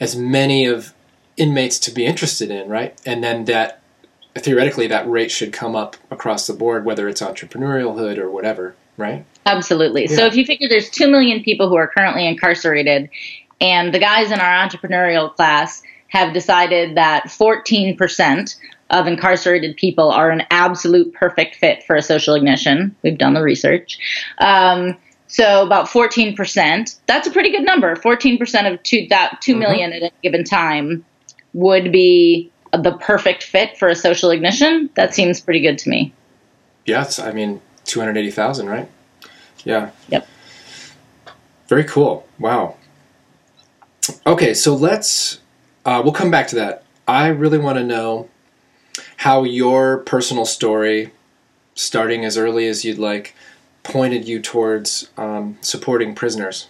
as 0.00 0.16
many 0.16 0.66
of 0.66 0.92
inmates 1.36 1.78
to 1.78 1.92
be 1.92 2.04
interested 2.04 2.50
in, 2.50 2.68
right? 2.68 3.00
And 3.06 3.22
then 3.22 3.44
that 3.44 3.80
theoretically 4.36 4.88
that 4.88 5.08
rate 5.08 5.30
should 5.30 5.52
come 5.52 5.76
up 5.76 5.96
across 6.10 6.46
the 6.46 6.52
board, 6.52 6.84
whether 6.84 7.08
it's 7.08 7.20
entrepreneurialhood 7.20 8.18
or 8.18 8.28
whatever, 8.30 8.74
right? 8.96 9.24
Absolutely. 9.46 10.08
So 10.08 10.26
if 10.26 10.34
you 10.34 10.44
figure 10.44 10.68
there's 10.68 10.90
2 10.90 11.08
million 11.08 11.42
people 11.42 11.68
who 11.68 11.76
are 11.76 11.88
currently 11.88 12.26
incarcerated, 12.26 13.08
and 13.60 13.94
the 13.94 13.98
guys 13.98 14.30
in 14.32 14.40
our 14.40 14.68
entrepreneurial 14.68 15.34
class 15.34 15.82
have 16.08 16.34
decided 16.34 16.96
that 16.96 17.24
14% 17.24 18.56
of 18.90 19.06
incarcerated 19.06 19.76
people 19.76 20.10
are 20.10 20.30
an 20.30 20.42
absolute 20.50 21.12
perfect 21.14 21.56
fit 21.56 21.82
for 21.84 21.96
a 21.96 22.02
social 22.02 22.34
ignition. 22.34 22.94
We've 23.02 23.18
done 23.18 23.34
the 23.34 23.42
research. 23.42 23.98
Um, 24.38 24.96
so 25.26 25.64
about 25.64 25.86
14%, 25.86 26.96
that's 27.06 27.28
a 27.28 27.30
pretty 27.30 27.52
good 27.52 27.64
number. 27.64 27.94
14% 27.94 28.72
of 28.72 28.82
two, 28.82 29.06
that 29.10 29.40
2 29.40 29.54
million 29.56 29.92
at 29.92 30.02
any 30.02 30.12
given 30.22 30.44
time 30.44 31.04
would 31.52 31.92
be 31.92 32.50
the 32.72 32.92
perfect 32.98 33.42
fit 33.44 33.76
for 33.78 33.88
a 33.88 33.94
social 33.94 34.30
ignition. 34.30 34.90
That 34.94 35.14
seems 35.14 35.40
pretty 35.40 35.60
good 35.60 35.78
to 35.78 35.88
me. 35.88 36.12
Yes, 36.86 37.18
I 37.18 37.32
mean 37.32 37.60
two 37.84 38.00
hundred 38.00 38.16
eighty 38.16 38.30
thousand, 38.30 38.68
right? 38.68 38.88
Yeah. 39.64 39.90
Yep. 40.08 40.26
Very 41.68 41.84
cool. 41.84 42.26
Wow. 42.38 42.76
Okay, 44.26 44.54
so 44.54 44.74
let's 44.74 45.40
uh, 45.84 46.00
we'll 46.02 46.12
come 46.12 46.30
back 46.30 46.48
to 46.48 46.56
that. 46.56 46.84
I 47.06 47.28
really 47.28 47.58
want 47.58 47.78
to 47.78 47.84
know 47.84 48.28
how 49.20 49.44
your 49.44 49.98
personal 49.98 50.46
story, 50.46 51.12
starting 51.74 52.24
as 52.24 52.38
early 52.38 52.66
as 52.66 52.86
you'd 52.86 52.98
like, 52.98 53.34
pointed 53.82 54.26
you 54.26 54.40
towards 54.40 55.10
um, 55.18 55.58
supporting 55.60 56.14
prisoners. 56.14 56.68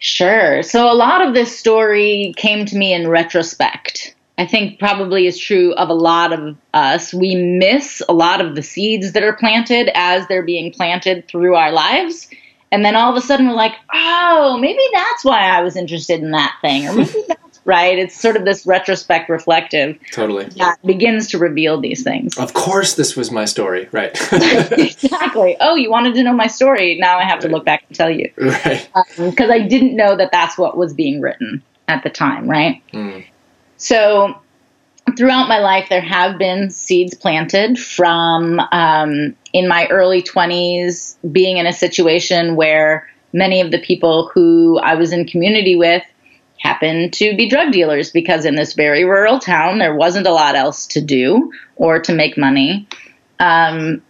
Sure. 0.00 0.60
So 0.64 0.90
a 0.90 0.94
lot 0.94 1.24
of 1.24 1.34
this 1.34 1.56
story 1.56 2.34
came 2.36 2.66
to 2.66 2.76
me 2.76 2.92
in 2.92 3.06
retrospect. 3.06 4.16
I 4.38 4.44
think 4.44 4.80
probably 4.80 5.28
is 5.28 5.38
true 5.38 5.72
of 5.74 5.88
a 5.88 5.94
lot 5.94 6.32
of 6.32 6.56
us. 6.74 7.14
We 7.14 7.36
miss 7.36 8.02
a 8.08 8.12
lot 8.12 8.40
of 8.40 8.56
the 8.56 8.62
seeds 8.64 9.12
that 9.12 9.22
are 9.22 9.34
planted 9.34 9.88
as 9.94 10.26
they're 10.26 10.42
being 10.42 10.72
planted 10.72 11.28
through 11.28 11.54
our 11.54 11.70
lives. 11.70 12.28
And 12.72 12.84
then 12.84 12.96
all 12.96 13.08
of 13.08 13.22
a 13.22 13.24
sudden 13.24 13.46
we're 13.46 13.54
like, 13.54 13.76
oh, 13.94 14.58
maybe 14.60 14.82
that's 14.92 15.24
why 15.24 15.42
I 15.42 15.62
was 15.62 15.76
interested 15.76 16.20
in 16.20 16.32
that 16.32 16.56
thing. 16.60 16.88
Or 16.88 16.94
maybe 16.96 17.22
that's 17.28 17.41
right. 17.64 17.98
It's 17.98 18.18
sort 18.18 18.36
of 18.36 18.44
this 18.44 18.66
retrospect 18.66 19.28
reflective 19.28 19.98
Totally. 20.10 20.44
that 20.56 20.78
begins 20.84 21.28
to 21.28 21.38
reveal 21.38 21.80
these 21.80 22.02
things. 22.02 22.36
Of 22.38 22.54
course, 22.54 22.94
this 22.94 23.16
was 23.16 23.30
my 23.30 23.44
story, 23.44 23.88
right? 23.92 24.16
exactly. 24.32 25.56
Oh, 25.60 25.74
you 25.74 25.90
wanted 25.90 26.14
to 26.14 26.22
know 26.22 26.32
my 26.32 26.46
story. 26.46 26.98
Now 26.98 27.18
I 27.18 27.24
have 27.24 27.40
to 27.40 27.48
look 27.48 27.64
back 27.64 27.84
and 27.88 27.96
tell 27.96 28.10
you. 28.10 28.30
right. 28.36 28.88
because 29.16 29.50
I 29.50 29.60
didn't 29.60 29.96
know 29.96 30.16
that 30.16 30.30
that's 30.32 30.58
what 30.58 30.76
was 30.76 30.92
being 30.92 31.20
written 31.20 31.62
at 31.88 32.02
the 32.02 32.10
time, 32.10 32.48
right? 32.48 32.82
Mm. 32.92 33.24
So 33.76 34.40
throughout 35.16 35.48
my 35.48 35.58
life, 35.58 35.88
there 35.88 36.00
have 36.00 36.38
been 36.38 36.70
seeds 36.70 37.14
planted 37.14 37.78
from 37.78 38.60
um, 38.72 39.36
in 39.52 39.68
my 39.68 39.86
early 39.88 40.22
20s 40.22 41.16
being 41.32 41.58
in 41.58 41.66
a 41.66 41.72
situation 41.72 42.56
where 42.56 43.08
many 43.32 43.60
of 43.60 43.70
the 43.70 43.78
people 43.78 44.30
who 44.32 44.78
I 44.78 44.94
was 44.94 45.12
in 45.12 45.26
community 45.26 45.76
with 45.76 46.02
happened 46.62 47.12
to 47.12 47.36
be 47.36 47.48
drug 47.48 47.72
dealers 47.72 48.10
because 48.10 48.44
in 48.44 48.54
this 48.54 48.74
very 48.74 49.04
rural 49.04 49.38
town 49.38 49.78
there 49.78 49.94
wasn't 49.94 50.26
a 50.26 50.32
lot 50.32 50.54
else 50.54 50.86
to 50.86 51.00
do 51.00 51.52
or 51.76 51.98
to 51.98 52.14
make 52.14 52.38
money. 52.38 52.86
Um, 53.40 54.00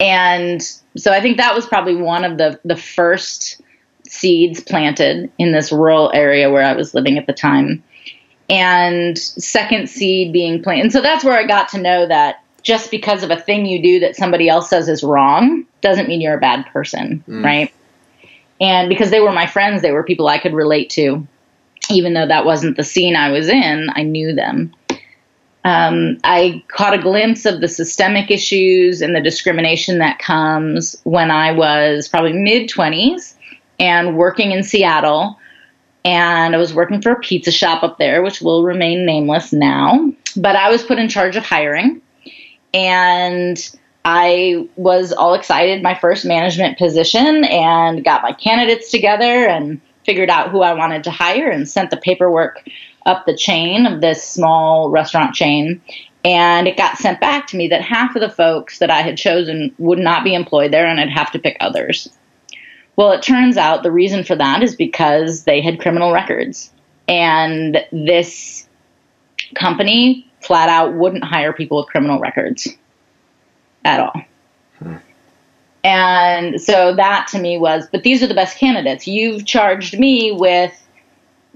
and 0.00 0.60
so 0.96 1.12
I 1.12 1.20
think 1.20 1.36
that 1.36 1.54
was 1.54 1.64
probably 1.64 1.94
one 1.94 2.24
of 2.24 2.38
the 2.38 2.58
the 2.64 2.76
first 2.76 3.60
seeds 4.04 4.60
planted 4.60 5.30
in 5.38 5.52
this 5.52 5.72
rural 5.72 6.10
area 6.12 6.50
where 6.50 6.64
I 6.64 6.74
was 6.74 6.92
living 6.92 7.18
at 7.18 7.26
the 7.26 7.32
time. 7.32 7.82
And 8.50 9.16
second 9.16 9.88
seed 9.88 10.32
being 10.32 10.62
planted. 10.62 10.82
And 10.82 10.92
so 10.92 11.00
that's 11.00 11.24
where 11.24 11.38
I 11.38 11.46
got 11.46 11.68
to 11.70 11.80
know 11.80 12.06
that 12.06 12.42
just 12.62 12.90
because 12.90 13.22
of 13.22 13.30
a 13.30 13.40
thing 13.40 13.64
you 13.64 13.82
do 13.82 14.00
that 14.00 14.16
somebody 14.16 14.48
else 14.48 14.68
says 14.68 14.88
is 14.88 15.02
wrong 15.02 15.64
doesn't 15.80 16.08
mean 16.08 16.20
you're 16.20 16.36
a 16.36 16.40
bad 16.40 16.66
person, 16.66 17.24
mm. 17.26 17.44
right? 17.44 17.72
And 18.60 18.88
because 18.88 19.10
they 19.10 19.20
were 19.20 19.32
my 19.32 19.46
friends, 19.46 19.82
they 19.82 19.92
were 19.92 20.02
people 20.04 20.28
I 20.28 20.38
could 20.38 20.52
relate 20.52 20.90
to. 20.90 21.26
Even 21.92 22.14
though 22.14 22.26
that 22.26 22.44
wasn't 22.44 22.76
the 22.76 22.84
scene 22.84 23.16
I 23.16 23.30
was 23.30 23.48
in, 23.48 23.88
I 23.94 24.02
knew 24.02 24.34
them. 24.34 24.74
Um, 25.64 26.18
I 26.24 26.62
caught 26.68 26.94
a 26.94 26.98
glimpse 26.98 27.46
of 27.46 27.60
the 27.60 27.68
systemic 27.68 28.30
issues 28.30 29.00
and 29.00 29.14
the 29.14 29.20
discrimination 29.20 29.98
that 29.98 30.18
comes 30.18 31.00
when 31.04 31.30
I 31.30 31.52
was 31.52 32.08
probably 32.08 32.32
mid 32.32 32.68
20s 32.68 33.34
and 33.78 34.16
working 34.16 34.50
in 34.50 34.64
Seattle. 34.64 35.38
And 36.04 36.56
I 36.56 36.58
was 36.58 36.74
working 36.74 37.00
for 37.00 37.12
a 37.12 37.20
pizza 37.20 37.52
shop 37.52 37.84
up 37.84 37.98
there, 37.98 38.22
which 38.22 38.40
will 38.40 38.64
remain 38.64 39.06
nameless 39.06 39.52
now. 39.52 40.12
But 40.36 40.56
I 40.56 40.68
was 40.68 40.82
put 40.82 40.98
in 40.98 41.08
charge 41.08 41.36
of 41.36 41.44
hiring. 41.44 42.02
And 42.74 43.70
I 44.04 44.66
was 44.74 45.12
all 45.12 45.34
excited, 45.34 45.82
my 45.82 45.94
first 45.94 46.24
management 46.24 46.76
position, 46.76 47.44
and 47.44 48.04
got 48.04 48.22
my 48.22 48.32
candidates 48.32 48.90
together 48.90 49.46
and 49.46 49.80
figured 50.04 50.30
out 50.30 50.50
who 50.50 50.62
I 50.62 50.74
wanted 50.74 51.04
to 51.04 51.10
hire 51.10 51.48
and 51.48 51.68
sent 51.68 51.90
the 51.90 51.96
paperwork 51.96 52.64
up 53.06 53.26
the 53.26 53.36
chain 53.36 53.86
of 53.86 54.00
this 54.00 54.22
small 54.22 54.90
restaurant 54.90 55.34
chain. 55.34 55.80
And 56.24 56.68
it 56.68 56.76
got 56.76 56.98
sent 56.98 57.20
back 57.20 57.48
to 57.48 57.56
me 57.56 57.68
that 57.68 57.82
half 57.82 58.14
of 58.14 58.22
the 58.22 58.30
folks 58.30 58.78
that 58.78 58.90
I 58.90 59.02
had 59.02 59.16
chosen 59.16 59.74
would 59.78 59.98
not 59.98 60.24
be 60.24 60.34
employed 60.34 60.72
there 60.72 60.86
and 60.86 61.00
I'd 61.00 61.10
have 61.10 61.32
to 61.32 61.38
pick 61.38 61.56
others. 61.60 62.08
Well, 62.96 63.12
it 63.12 63.22
turns 63.22 63.56
out 63.56 63.82
the 63.82 63.90
reason 63.90 64.22
for 64.22 64.36
that 64.36 64.62
is 64.62 64.76
because 64.76 65.44
they 65.44 65.60
had 65.60 65.80
criminal 65.80 66.12
records. 66.12 66.70
And 67.08 67.84
this 67.90 68.68
company 69.54 70.30
flat 70.40 70.68
out 70.68 70.94
wouldn't 70.94 71.24
hire 71.24 71.52
people 71.52 71.78
with 71.78 71.88
criminal 71.88 72.20
records 72.20 72.68
at 73.84 74.00
all. 74.00 74.22
Hmm. 74.78 74.96
And 75.84 76.60
so 76.60 76.94
that 76.94 77.26
to 77.28 77.40
me 77.40 77.58
was, 77.58 77.88
but 77.90 78.04
these 78.04 78.22
are 78.22 78.26
the 78.26 78.34
best 78.34 78.56
candidates. 78.56 79.06
You've 79.06 79.44
charged 79.44 79.98
me 79.98 80.32
with 80.32 80.72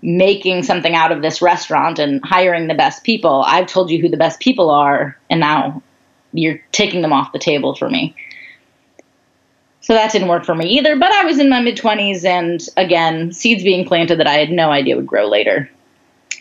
making 0.02 0.62
something 0.62 0.94
out 0.94 1.12
of 1.12 1.22
this 1.22 1.40
restaurant 1.40 1.98
and 1.98 2.24
hiring 2.24 2.66
the 2.66 2.74
best 2.74 3.04
people. 3.04 3.44
I've 3.46 3.66
told 3.66 3.90
you 3.90 4.00
who 4.00 4.08
the 4.08 4.16
best 4.16 4.40
people 4.40 4.70
are, 4.70 5.16
and 5.30 5.40
now 5.40 5.82
you're 6.32 6.62
taking 6.72 7.02
them 7.02 7.12
off 7.12 7.32
the 7.32 7.38
table 7.38 7.74
for 7.74 7.88
me. 7.88 8.14
So 9.80 9.94
that 9.94 10.10
didn't 10.10 10.28
work 10.28 10.44
for 10.44 10.54
me 10.54 10.66
either. 10.66 10.96
But 10.96 11.12
I 11.12 11.24
was 11.24 11.38
in 11.38 11.48
my 11.48 11.60
mid 11.60 11.76
20s, 11.76 12.24
and 12.24 12.60
again, 12.76 13.32
seeds 13.32 13.62
being 13.62 13.86
planted 13.86 14.18
that 14.18 14.26
I 14.26 14.34
had 14.34 14.50
no 14.50 14.70
idea 14.70 14.96
would 14.96 15.06
grow 15.06 15.28
later. 15.28 15.70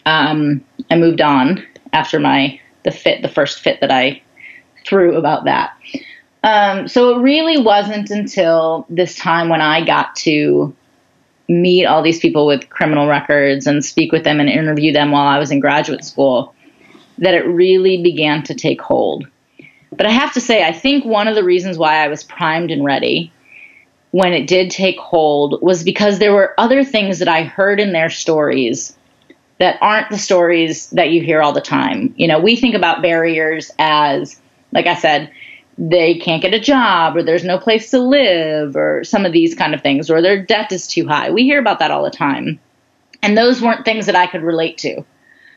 Um, 0.07 0.63
I 0.89 0.95
moved 0.95 1.21
on 1.21 1.63
after 1.93 2.19
my 2.19 2.59
the 2.83 2.91
fit, 2.91 3.21
the 3.21 3.29
first 3.29 3.59
fit 3.59 3.81
that 3.81 3.91
I 3.91 4.21
threw 4.85 5.15
about 5.15 5.45
that. 5.45 5.75
Um, 6.45 6.87
so 6.87 7.15
it 7.17 7.23
really 7.23 7.57
wasn't 7.57 8.11
until 8.11 8.85
this 8.87 9.15
time 9.15 9.49
when 9.49 9.61
I 9.61 9.83
got 9.83 10.15
to 10.17 10.75
meet 11.49 11.85
all 11.87 12.03
these 12.03 12.19
people 12.19 12.45
with 12.45 12.69
criminal 12.69 13.07
records 13.07 13.65
and 13.65 13.83
speak 13.83 14.11
with 14.11 14.23
them 14.23 14.39
and 14.39 14.47
interview 14.47 14.93
them 14.93 15.09
while 15.09 15.27
I 15.27 15.39
was 15.39 15.49
in 15.49 15.59
graduate 15.59 16.05
school 16.05 16.53
that 17.17 17.33
it 17.33 17.47
really 17.47 18.03
began 18.03 18.43
to 18.43 18.53
take 18.53 18.79
hold. 18.79 19.25
But 19.91 20.05
I 20.05 20.11
have 20.11 20.33
to 20.33 20.41
say, 20.41 20.63
I 20.63 20.71
think 20.71 21.03
one 21.03 21.27
of 21.27 21.33
the 21.33 21.43
reasons 21.43 21.79
why 21.79 22.03
I 22.03 22.09
was 22.09 22.23
primed 22.23 22.69
and 22.69 22.85
ready 22.85 23.31
when 24.11 24.31
it 24.31 24.45
did 24.45 24.69
take 24.69 24.99
hold 24.99 25.59
was 25.63 25.83
because 25.83 26.19
there 26.19 26.33
were 26.33 26.53
other 26.59 26.83
things 26.83 27.19
that 27.19 27.27
I 27.27 27.41
heard 27.41 27.79
in 27.79 27.91
their 27.91 28.11
stories 28.11 28.95
that 29.57 29.79
aren't 29.81 30.11
the 30.11 30.19
stories 30.19 30.91
that 30.91 31.09
you 31.09 31.23
hear 31.23 31.41
all 31.41 31.53
the 31.53 31.61
time. 31.61 32.13
You 32.17 32.27
know, 32.27 32.39
we 32.39 32.55
think 32.55 32.75
about 32.75 33.01
barriers 33.01 33.71
as, 33.79 34.39
like 34.71 34.85
I 34.85 34.95
said, 34.95 35.31
they 35.77 36.17
can't 36.17 36.41
get 36.41 36.53
a 36.53 36.59
job 36.59 37.17
or 37.17 37.23
there's 37.23 37.43
no 37.43 37.57
place 37.57 37.91
to 37.91 37.99
live 37.99 38.75
or 38.75 39.03
some 39.03 39.25
of 39.25 39.33
these 39.33 39.55
kind 39.55 39.73
of 39.73 39.81
things 39.81 40.09
or 40.09 40.21
their 40.21 40.41
debt 40.41 40.71
is 40.71 40.87
too 40.87 41.07
high. 41.07 41.31
We 41.31 41.43
hear 41.43 41.59
about 41.59 41.79
that 41.79 41.91
all 41.91 42.03
the 42.03 42.09
time. 42.09 42.59
And 43.21 43.37
those 43.37 43.61
weren't 43.61 43.85
things 43.85 44.05
that 44.05 44.15
I 44.15 44.27
could 44.27 44.43
relate 44.43 44.77
to. 44.79 45.03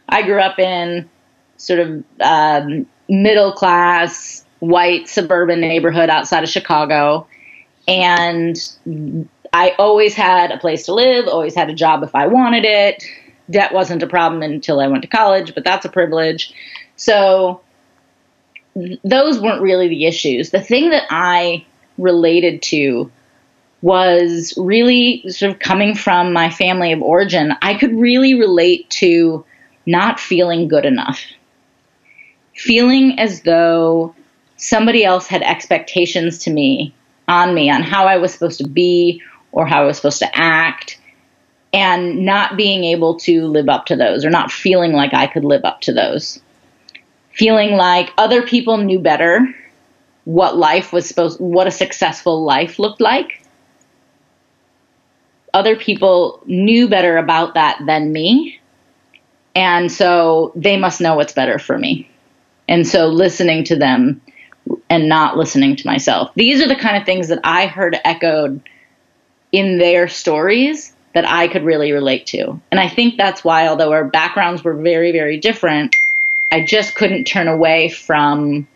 I 0.08 0.22
grew 0.22 0.40
up 0.40 0.58
in 0.58 1.08
sort 1.56 1.80
of 1.80 2.04
um, 2.20 2.86
middle 3.08 3.52
class, 3.52 4.44
white 4.58 5.08
suburban 5.08 5.60
neighborhood 5.60 6.10
outside 6.10 6.42
of 6.42 6.48
Chicago 6.48 7.26
and 7.88 8.56
I 9.52 9.74
always 9.78 10.14
had 10.14 10.50
a 10.50 10.58
place 10.58 10.84
to 10.84 10.94
live, 10.94 11.26
always 11.26 11.54
had 11.54 11.70
a 11.70 11.74
job 11.74 12.02
if 12.02 12.14
I 12.14 12.26
wanted 12.26 12.64
it. 12.66 13.02
Debt 13.50 13.72
wasn't 13.72 14.02
a 14.02 14.06
problem 14.06 14.42
until 14.42 14.78
I 14.78 14.86
went 14.88 15.02
to 15.02 15.08
college, 15.08 15.54
but 15.54 15.64
that's 15.64 15.86
a 15.86 15.88
privilege. 15.88 16.52
So 16.96 17.62
those 19.04 19.40
weren't 19.40 19.62
really 19.62 19.88
the 19.88 20.06
issues. 20.06 20.50
The 20.50 20.60
thing 20.60 20.90
that 20.90 21.04
I 21.10 21.64
related 21.96 22.62
to 22.62 23.10
was 23.80 24.54
really 24.56 25.24
sort 25.28 25.52
of 25.52 25.60
coming 25.60 25.94
from 25.94 26.32
my 26.32 26.50
family 26.50 26.92
of 26.92 27.02
origin. 27.02 27.54
I 27.62 27.74
could 27.74 27.98
really 27.98 28.34
relate 28.34 28.88
to 28.90 29.44
not 29.86 30.20
feeling 30.20 30.68
good 30.68 30.84
enough, 30.84 31.20
feeling 32.54 33.18
as 33.18 33.42
though 33.42 34.14
somebody 34.56 35.04
else 35.04 35.26
had 35.26 35.42
expectations 35.42 36.38
to 36.38 36.50
me 36.50 36.94
on 37.28 37.54
me 37.54 37.70
on 37.70 37.82
how 37.82 38.06
I 38.06 38.16
was 38.16 38.32
supposed 38.32 38.58
to 38.58 38.68
be 38.68 39.22
or 39.52 39.66
how 39.66 39.82
I 39.82 39.86
was 39.86 39.96
supposed 39.96 40.18
to 40.18 40.36
act 40.36 40.98
and 41.72 42.24
not 42.24 42.56
being 42.56 42.84
able 42.84 43.18
to 43.20 43.46
live 43.46 43.68
up 43.68 43.86
to 43.86 43.96
those 43.96 44.24
or 44.24 44.30
not 44.30 44.50
feeling 44.50 44.92
like 44.92 45.14
I 45.14 45.26
could 45.26 45.44
live 45.44 45.64
up 45.64 45.82
to 45.82 45.92
those. 45.92 46.40
Feeling 47.38 47.76
like 47.76 48.12
other 48.18 48.42
people 48.42 48.78
knew 48.78 48.98
better 48.98 49.46
what 50.24 50.56
life 50.56 50.92
was 50.92 51.06
supposed 51.06 51.40
what 51.40 51.66
a 51.66 51.70
successful 51.70 52.44
life 52.44 52.78
looked 52.78 53.00
like. 53.00 53.42
Other 55.54 55.76
people 55.76 56.42
knew 56.44 56.88
better 56.88 57.16
about 57.16 57.54
that 57.54 57.80
than 57.86 58.12
me. 58.12 58.60
And 59.54 59.90
so 59.90 60.52
they 60.54 60.76
must 60.76 61.00
know 61.00 61.16
what's 61.16 61.32
better 61.32 61.58
for 61.58 61.78
me. 61.78 62.10
And 62.68 62.86
so 62.86 63.06
listening 63.06 63.64
to 63.64 63.76
them 63.76 64.20
and 64.90 65.08
not 65.08 65.36
listening 65.36 65.76
to 65.76 65.86
myself. 65.86 66.30
These 66.34 66.60
are 66.60 66.68
the 66.68 66.76
kind 66.76 66.96
of 66.96 67.06
things 67.06 67.28
that 67.28 67.40
I 67.44 67.66
heard 67.66 67.96
echoed 68.04 68.60
in 69.50 69.78
their 69.78 70.08
stories 70.08 70.94
that 71.14 71.26
I 71.26 71.48
could 71.48 71.64
really 71.64 71.92
relate 71.92 72.26
to. 72.26 72.60
And 72.70 72.78
I 72.78 72.88
think 72.88 73.16
that's 73.16 73.42
why, 73.42 73.68
although 73.68 73.92
our 73.92 74.04
backgrounds 74.04 74.62
were 74.62 74.74
very, 74.74 75.12
very 75.12 75.38
different, 75.38 75.96
I 76.50 76.64
just 76.64 76.94
couldn't 76.94 77.24
turn 77.24 77.48
away 77.48 77.88
from 77.88 78.66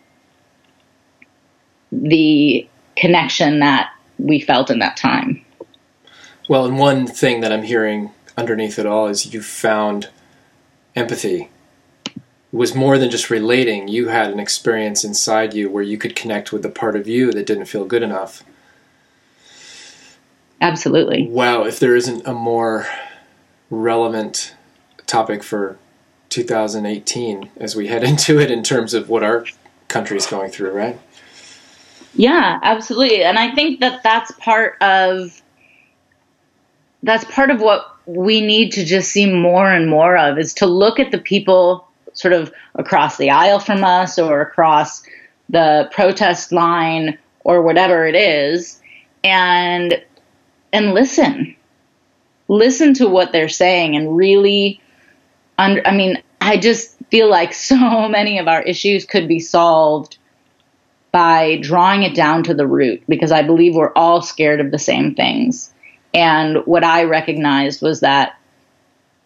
the 1.91 2.67
connection 2.95 3.59
that 3.59 3.91
we 4.19 4.39
felt 4.39 4.69
in 4.69 4.79
that 4.79 4.97
time. 4.97 5.43
Well, 6.49 6.65
and 6.65 6.77
one 6.77 7.07
thing 7.07 7.41
that 7.41 7.51
I'm 7.51 7.63
hearing 7.63 8.11
underneath 8.37 8.77
it 8.77 8.85
all 8.85 9.07
is 9.07 9.33
you 9.33 9.41
found 9.41 10.09
empathy 10.95 11.49
It 12.05 12.21
was 12.51 12.75
more 12.75 12.97
than 12.97 13.09
just 13.09 13.29
relating. 13.29 13.87
You 13.87 14.09
had 14.09 14.31
an 14.31 14.39
experience 14.39 15.03
inside 15.03 15.53
you 15.53 15.69
where 15.71 15.83
you 15.83 15.97
could 15.97 16.15
connect 16.15 16.51
with 16.51 16.61
the 16.61 16.69
part 16.69 16.95
of 16.95 17.07
you 17.07 17.31
that 17.31 17.47
didn't 17.47 17.65
feel 17.65 17.85
good 17.85 18.03
enough. 18.03 18.43
Absolutely. 20.61 21.27
Wow, 21.27 21.63
if 21.65 21.79
there 21.79 21.95
isn't 21.95 22.25
a 22.27 22.33
more 22.33 22.85
relevant 23.69 24.55
topic 25.07 25.43
for 25.43 25.77
2018 26.33 27.51
as 27.57 27.75
we 27.75 27.87
head 27.87 28.03
into 28.11 28.39
it 28.39 28.51
in 28.51 28.63
terms 28.63 28.93
of 28.93 29.09
what 29.09 29.23
our 29.23 29.45
country 29.87 30.17
is 30.17 30.25
going 30.25 30.51
through, 30.51 30.71
right? 30.71 30.99
Yeah, 32.15 32.59
absolutely. 32.61 33.23
And 33.23 33.39
I 33.39 33.53
think 33.55 33.79
that 33.79 34.03
that's 34.03 34.31
part 34.33 34.81
of 34.81 35.41
that's 37.01 37.25
part 37.25 37.49
of 37.49 37.59
what 37.59 37.97
we 38.05 38.39
need 38.39 38.71
to 38.71 38.85
just 38.85 39.11
see 39.11 39.25
more 39.25 39.69
and 39.69 39.89
more 39.89 40.17
of 40.17 40.37
is 40.37 40.53
to 40.55 40.65
look 40.65 40.99
at 40.99 41.11
the 41.11 41.17
people 41.17 41.87
sort 42.13 42.33
of 42.33 42.51
across 42.75 43.17
the 43.17 43.29
aisle 43.29 43.59
from 43.59 43.83
us 43.83 44.17
or 44.17 44.41
across 44.41 45.03
the 45.49 45.89
protest 45.91 46.51
line 46.51 47.17
or 47.43 47.61
whatever 47.61 48.05
it 48.05 48.15
is 48.15 48.79
and 49.23 50.01
and 50.71 50.93
listen 50.93 51.55
listen 52.47 52.93
to 52.93 53.07
what 53.07 53.31
they're 53.31 53.49
saying 53.49 53.95
and 53.95 54.15
really 54.15 54.79
under, 55.57 55.85
i 55.87 55.95
mean 55.95 56.21
i 56.41 56.57
just 56.57 56.97
feel 57.11 57.29
like 57.29 57.53
so 57.71 58.07
many 58.07 58.39
of 58.39 58.47
our 58.47 58.61
issues 58.61 59.05
could 59.05 59.27
be 59.27 59.39
solved 59.39 60.17
by 61.11 61.57
drawing 61.61 62.01
it 62.01 62.15
down 62.15 62.43
to 62.43 62.53
the 62.53 62.67
root 62.67 63.03
because 63.07 63.31
i 63.31 63.41
believe 63.41 63.75
we're 63.75 63.93
all 63.95 64.21
scared 64.21 64.59
of 64.59 64.71
the 64.71 64.79
same 64.79 65.13
things. 65.13 65.73
And 66.13 66.57
what 66.65 66.83
I 66.83 67.03
recognized 67.03 67.81
was 67.81 68.01
that 68.01 68.37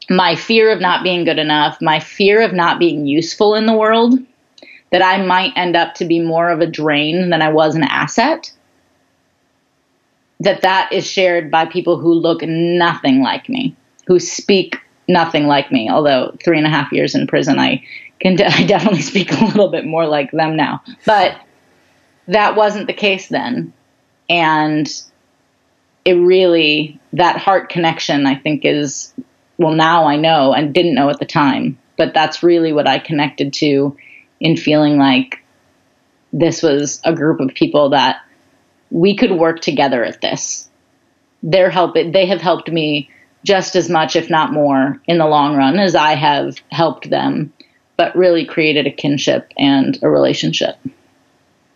my 0.10 0.36
fear 0.36 0.72
of 0.72 0.80
not 0.80 1.04
being 1.04 1.26
good 1.26 1.40
enough, 1.40 1.82
my 1.82 2.00
fear 2.00 2.42
of 2.42 2.54
not 2.54 2.80
being 2.80 3.06
useful 3.06 3.56
in 3.56 3.66
the 3.66 3.76
world, 3.76 4.18
that 4.92 5.02
I 5.02 5.22
might 5.26 5.52
end 5.58 5.76
up 5.76 5.96
to 5.96 6.06
be 6.06 6.22
more 6.22 6.50
of 6.50 6.62
a 6.62 6.68
drain 6.68 7.30
than 7.30 7.42
I 7.42 7.50
was 7.50 7.76
an 7.76 7.84
asset, 7.84 8.52
that 10.40 10.62
that 10.62 10.94
is 10.94 11.06
shared 11.06 11.52
by 11.52 11.66
people 11.66 11.98
who 11.98 12.14
look 12.14 12.42
nothing 12.42 13.22
like 13.22 13.50
me, 13.50 13.76
who 14.06 14.18
speak 14.20 14.78
nothing 15.08 15.48
like 15.48 15.72
me. 15.72 15.90
Although 15.90 16.36
three 16.44 16.58
and 16.58 16.68
a 16.68 16.70
half 16.70 16.92
years 16.92 17.16
in 17.16 17.28
prison, 17.28 17.60
I 17.60 17.84
can 18.20 18.42
I 18.42 18.66
definitely 18.66 19.02
speak 19.02 19.32
a 19.32 19.46
little 19.46 19.70
bit 19.70 19.86
more 19.86 20.06
like 20.06 20.32
them 20.32 20.56
now. 20.56 20.82
But 21.06 21.40
that 22.28 22.56
wasn't 22.56 22.88
the 22.88 22.94
case 22.94 23.28
then, 23.28 23.74
and 24.30 24.88
it 26.06 26.14
really 26.14 27.00
that 27.14 27.38
heart 27.38 27.70
connection 27.70 28.26
I 28.26 28.36
think 28.36 28.64
is 28.64 29.14
well 29.58 29.74
now 29.74 30.06
I 30.06 30.16
know 30.16 30.54
and 30.54 30.74
didn't 30.74 30.96
know 30.96 31.10
at 31.10 31.20
the 31.20 31.26
time, 31.26 31.78
but 31.98 32.14
that's 32.14 32.44
really 32.44 32.74
what 32.74 32.88
I 32.88 33.00
connected 33.00 33.54
to 33.54 33.98
in 34.40 34.56
feeling 34.56 34.98
like 34.98 35.44
this 36.32 36.62
was 36.62 37.02
a 37.04 37.14
group 37.14 37.40
of 37.40 37.54
people 37.56 37.90
that 37.90 38.22
we 38.92 39.16
could 39.16 39.32
work 39.32 39.60
together 39.62 40.04
at 40.04 40.22
this. 40.22 40.70
Their 41.44 41.70
help 41.70 41.96
they 41.96 42.26
have 42.26 42.42
helped 42.42 42.72
me 42.72 43.10
just 43.44 43.76
as 43.76 43.90
much 43.90 44.16
if 44.16 44.30
not 44.30 44.52
more 44.52 45.00
in 45.06 45.18
the 45.18 45.28
long 45.28 45.56
run 45.56 45.80
as 45.80 45.96
I 45.96 46.16
have 46.16 46.58
helped 46.72 47.10
them, 47.10 47.54
but 47.96 48.16
really 48.16 48.46
created 48.46 48.88
a 48.88 48.92
kinship 48.92 49.52
and 49.58 49.98
a 50.02 50.10
relationship. 50.10 50.78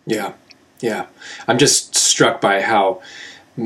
Yeah. 0.06 0.34
Yeah. 0.80 1.06
I'm 1.47 1.58
just 1.58 1.95
struck 1.95 2.41
by 2.41 2.62
how 2.62 3.02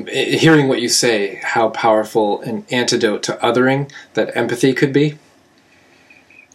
hearing 0.08 0.68
what 0.68 0.82
you 0.82 0.90
say, 0.90 1.40
how 1.44 1.70
powerful 1.70 2.42
an 2.42 2.66
antidote 2.70 3.24
to 3.24 3.34
othering 3.34 3.92
that 4.14 4.36
empathy 4.36 4.74
could 4.74 4.92
be. 4.92 5.18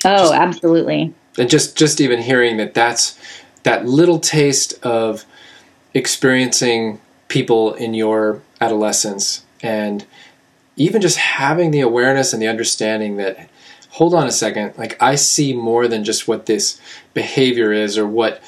Oh, 0.04 0.16
just, 0.16 0.34
absolutely. 0.34 1.14
And 1.38 1.48
just 1.48 1.76
just 1.76 2.00
even 2.00 2.20
hearing 2.22 2.56
that 2.56 2.74
that's 2.74 3.18
that 3.62 3.86
little 3.86 4.18
taste 4.18 4.74
of 4.84 5.24
experiencing 5.94 7.00
people 7.28 7.74
in 7.74 7.94
your 7.94 8.42
adolescence 8.60 9.44
and 9.62 10.04
even 10.80 11.00
just 11.00 11.18
having 11.18 11.70
the 11.70 11.80
awareness 11.80 12.32
and 12.32 12.40
the 12.42 12.48
understanding 12.48 13.16
that 13.16 13.48
hold 13.90 14.14
on 14.14 14.26
a 14.26 14.32
second 14.32 14.72
like 14.78 15.00
i 15.02 15.14
see 15.14 15.52
more 15.52 15.88
than 15.88 16.04
just 16.04 16.28
what 16.28 16.46
this 16.46 16.80
behavior 17.14 17.72
is 17.72 17.98
or 17.98 18.06
what 18.06 18.42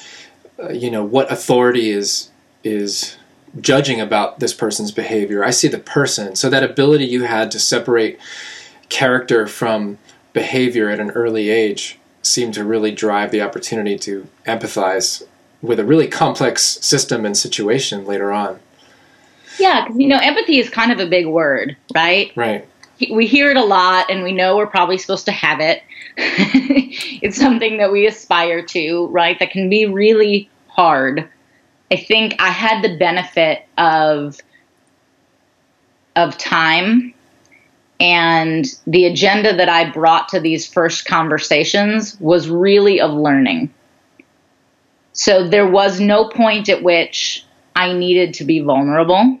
uh, 0.61 0.69
you 0.69 0.89
know 0.89 1.03
what 1.03 1.31
authority 1.31 1.89
is 1.89 2.29
is 2.63 3.17
judging 3.59 4.01
about 4.01 4.39
this 4.39 4.53
person's 4.53 4.91
behavior. 4.91 5.43
I 5.43 5.51
see 5.51 5.67
the 5.67 5.79
person. 5.79 6.35
So 6.35 6.49
that 6.49 6.63
ability 6.63 7.05
you 7.05 7.23
had 7.23 7.51
to 7.51 7.59
separate 7.59 8.19
character 8.89 9.47
from 9.47 9.97
behavior 10.33 10.89
at 10.89 10.99
an 10.99 11.11
early 11.11 11.49
age 11.49 11.99
seemed 12.21 12.53
to 12.55 12.63
really 12.63 12.91
drive 12.91 13.31
the 13.31 13.41
opportunity 13.41 13.97
to 13.99 14.27
empathize 14.45 15.23
with 15.61 15.79
a 15.79 15.85
really 15.85 16.07
complex 16.07 16.63
system 16.63 17.25
and 17.25 17.37
situation 17.37 18.05
later 18.05 18.31
on. 18.31 18.59
Yeah, 19.59 19.85
because 19.85 19.99
you 19.99 20.07
know, 20.07 20.19
empathy 20.19 20.59
is 20.59 20.69
kind 20.69 20.91
of 20.91 20.99
a 20.99 21.05
big 21.05 21.27
word, 21.27 21.77
right? 21.93 22.31
Right. 22.35 22.67
We 23.11 23.27
hear 23.27 23.51
it 23.51 23.57
a 23.57 23.63
lot, 23.63 24.09
and 24.09 24.23
we 24.23 24.31
know 24.31 24.55
we're 24.55 24.67
probably 24.67 24.97
supposed 24.97 25.25
to 25.25 25.31
have 25.31 25.59
it. 25.59 25.83
it's 26.17 27.37
something 27.37 27.77
that 27.77 27.91
we 27.91 28.07
aspire 28.07 28.63
to, 28.67 29.07
right? 29.07 29.37
That 29.39 29.51
can 29.51 29.69
be 29.69 29.85
really 29.85 30.49
hard. 30.67 31.27
I 31.91 31.97
think 31.97 32.35
I 32.39 32.49
had 32.49 32.83
the 32.83 32.97
benefit 32.97 33.67
of 33.77 34.37
of 36.15 36.37
time 36.37 37.13
and 37.99 38.65
the 38.85 39.05
agenda 39.05 39.55
that 39.55 39.69
I 39.69 39.89
brought 39.89 40.29
to 40.29 40.39
these 40.39 40.67
first 40.67 41.05
conversations 41.05 42.19
was 42.19 42.49
really 42.49 42.99
of 42.99 43.11
learning. 43.13 43.73
So 45.13 45.47
there 45.47 45.67
was 45.67 45.99
no 45.99 46.27
point 46.27 46.69
at 46.69 46.83
which 46.83 47.45
I 47.75 47.93
needed 47.93 48.33
to 48.35 48.43
be 48.43 48.59
vulnerable 48.59 49.39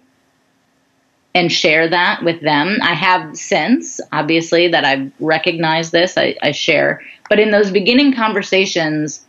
and 1.35 1.51
share 1.51 1.89
that 1.89 2.23
with 2.23 2.41
them. 2.41 2.77
I 2.81 2.93
have 2.93 3.35
since, 3.35 3.99
obviously, 4.11 4.67
that 4.67 4.85
I've 4.85 5.11
recognized 5.19 5.91
this, 5.91 6.17
I, 6.17 6.35
I 6.41 6.51
share. 6.51 7.01
But 7.29 7.39
in 7.39 7.51
those 7.51 7.71
beginning 7.71 8.13
conversations, 8.13 9.25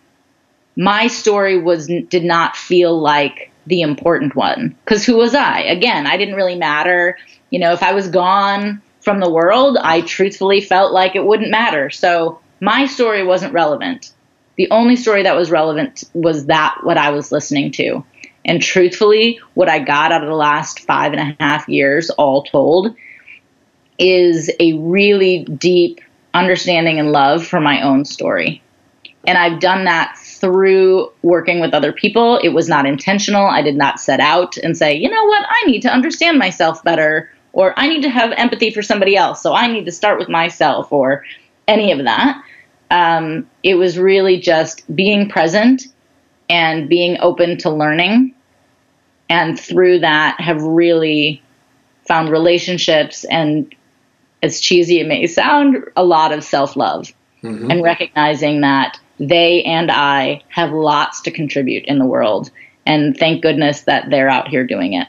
my 0.76 1.06
story 1.06 1.60
was 1.60 1.86
did 1.86 2.24
not 2.24 2.56
feel 2.56 2.98
like 2.98 3.50
the 3.66 3.80
important 3.80 4.36
one 4.36 4.76
because 4.84 5.06
who 5.06 5.16
was 5.16 5.34
I? 5.34 5.60
Again, 5.60 6.06
I 6.06 6.16
didn't 6.16 6.34
really 6.34 6.56
matter. 6.56 7.16
You 7.50 7.58
know, 7.60 7.72
if 7.72 7.82
I 7.82 7.94
was 7.94 8.08
gone 8.08 8.82
from 9.00 9.20
the 9.20 9.30
world, 9.30 9.78
I 9.80 10.02
truthfully 10.02 10.60
felt 10.60 10.92
like 10.92 11.14
it 11.14 11.24
wouldn't 11.24 11.50
matter. 11.50 11.90
So 11.90 12.40
my 12.60 12.86
story 12.86 13.24
wasn't 13.24 13.52
relevant. 13.52 14.12
The 14.56 14.70
only 14.70 14.96
story 14.96 15.22
that 15.22 15.36
was 15.36 15.50
relevant 15.50 16.04
was 16.14 16.46
that 16.46 16.78
what 16.82 16.98
I 16.98 17.10
was 17.10 17.32
listening 17.32 17.72
to. 17.72 18.04
And 18.44 18.60
truthfully, 18.60 19.40
what 19.54 19.68
I 19.68 19.78
got 19.78 20.12
out 20.12 20.22
of 20.22 20.28
the 20.28 20.34
last 20.34 20.80
five 20.80 21.12
and 21.12 21.20
a 21.20 21.36
half 21.42 21.68
years, 21.68 22.10
all 22.10 22.42
told, 22.42 22.94
is 23.98 24.50
a 24.60 24.74
really 24.74 25.44
deep 25.44 26.00
understanding 26.34 26.98
and 26.98 27.12
love 27.12 27.46
for 27.46 27.60
my 27.60 27.80
own 27.82 28.04
story. 28.04 28.60
And 29.26 29.38
I've 29.38 29.60
done 29.60 29.84
that 29.84 30.18
through 30.18 31.10
working 31.22 31.60
with 31.60 31.72
other 31.72 31.92
people. 31.92 32.38
It 32.38 32.50
was 32.50 32.68
not 32.68 32.84
intentional. 32.84 33.46
I 33.46 33.62
did 33.62 33.76
not 33.76 33.98
set 33.98 34.20
out 34.20 34.58
and 34.58 34.76
say, 34.76 34.94
you 34.94 35.08
know 35.08 35.24
what, 35.24 35.46
I 35.48 35.64
need 35.66 35.80
to 35.82 35.88
understand 35.88 36.38
myself 36.38 36.84
better, 36.84 37.30
or 37.54 37.72
I 37.78 37.88
need 37.88 38.02
to 38.02 38.10
have 38.10 38.32
empathy 38.32 38.70
for 38.70 38.82
somebody 38.82 39.16
else, 39.16 39.42
so 39.42 39.54
I 39.54 39.68
need 39.68 39.86
to 39.86 39.92
start 39.92 40.18
with 40.18 40.28
myself, 40.28 40.92
or 40.92 41.24
any 41.66 41.92
of 41.92 42.04
that. 42.04 42.42
Um, 42.90 43.48
it 43.62 43.76
was 43.76 43.96
really 43.98 44.38
just 44.38 44.84
being 44.94 45.30
present 45.30 45.86
and 46.48 46.88
being 46.88 47.18
open 47.20 47.58
to 47.58 47.70
learning. 47.70 48.34
And 49.28 49.58
through 49.58 50.00
that, 50.00 50.40
have 50.40 50.62
really 50.62 51.42
found 52.06 52.28
relationships 52.30 53.24
and, 53.24 53.74
as 54.42 54.60
cheesy 54.60 55.00
it 55.00 55.06
may 55.06 55.26
sound, 55.26 55.84
a 55.96 56.04
lot 56.04 56.32
of 56.32 56.44
self 56.44 56.76
love 56.76 57.12
mm-hmm. 57.42 57.70
and 57.70 57.82
recognizing 57.82 58.60
that 58.60 58.98
they 59.18 59.62
and 59.64 59.90
I 59.90 60.42
have 60.48 60.72
lots 60.72 61.20
to 61.22 61.30
contribute 61.30 61.84
in 61.84 61.98
the 61.98 62.04
world. 62.04 62.50
And 62.86 63.16
thank 63.16 63.42
goodness 63.42 63.82
that 63.82 64.10
they're 64.10 64.28
out 64.28 64.48
here 64.48 64.66
doing 64.66 64.94
it. 64.94 65.08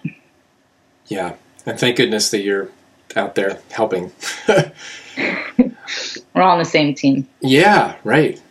Yeah. 1.08 1.36
And 1.66 1.80
thank 1.80 1.98
goodness 1.98 2.30
that 2.30 2.42
you're 2.42 2.70
out 3.16 3.36
there 3.36 3.60
helping. 3.72 4.12
We're 4.48 6.42
all 6.42 6.52
on 6.52 6.60
the 6.60 6.66
same 6.66 6.94
team. 6.94 7.28
Yeah, 7.42 7.96
right. 8.04 8.42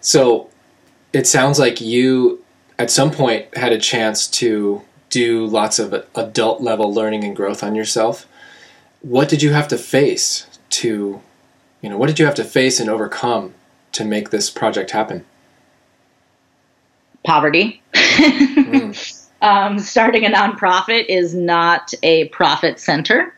So 0.00 0.50
it 1.16 1.26
sounds 1.26 1.58
like 1.58 1.80
you, 1.80 2.44
at 2.78 2.90
some 2.90 3.10
point, 3.10 3.56
had 3.56 3.72
a 3.72 3.78
chance 3.78 4.26
to 4.26 4.82
do 5.08 5.46
lots 5.46 5.78
of 5.78 6.04
adult 6.14 6.60
level 6.60 6.92
learning 6.92 7.24
and 7.24 7.34
growth 7.34 7.62
on 7.62 7.74
yourself. 7.74 8.26
What 9.00 9.30
did 9.30 9.42
you 9.42 9.52
have 9.54 9.66
to 9.68 9.78
face 9.78 10.46
to, 10.70 11.22
you 11.80 11.88
know, 11.88 11.96
what 11.96 12.08
did 12.08 12.18
you 12.18 12.26
have 12.26 12.34
to 12.34 12.44
face 12.44 12.78
and 12.80 12.90
overcome 12.90 13.54
to 13.92 14.04
make 14.04 14.28
this 14.28 14.50
project 14.50 14.90
happen? 14.90 15.24
Poverty. 17.24 17.80
mm. 17.94 19.26
um, 19.40 19.78
starting 19.78 20.26
a 20.26 20.28
nonprofit 20.28 21.06
is 21.08 21.34
not 21.34 21.94
a 22.02 22.28
profit 22.28 22.78
center. 22.78 23.34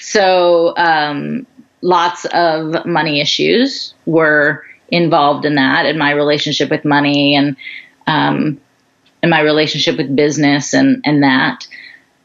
So 0.00 0.74
um, 0.76 1.46
lots 1.80 2.24
of 2.32 2.84
money 2.84 3.20
issues 3.20 3.94
were 4.04 4.64
involved 4.90 5.44
in 5.44 5.54
that, 5.54 5.86
and 5.86 5.98
my 5.98 6.12
relationship 6.12 6.70
with 6.70 6.84
money 6.84 7.34
and 7.34 7.56
um, 8.06 8.60
and 9.22 9.30
my 9.30 9.40
relationship 9.40 9.96
with 9.96 10.14
business 10.14 10.74
and 10.74 11.02
and 11.04 11.22
that. 11.22 11.66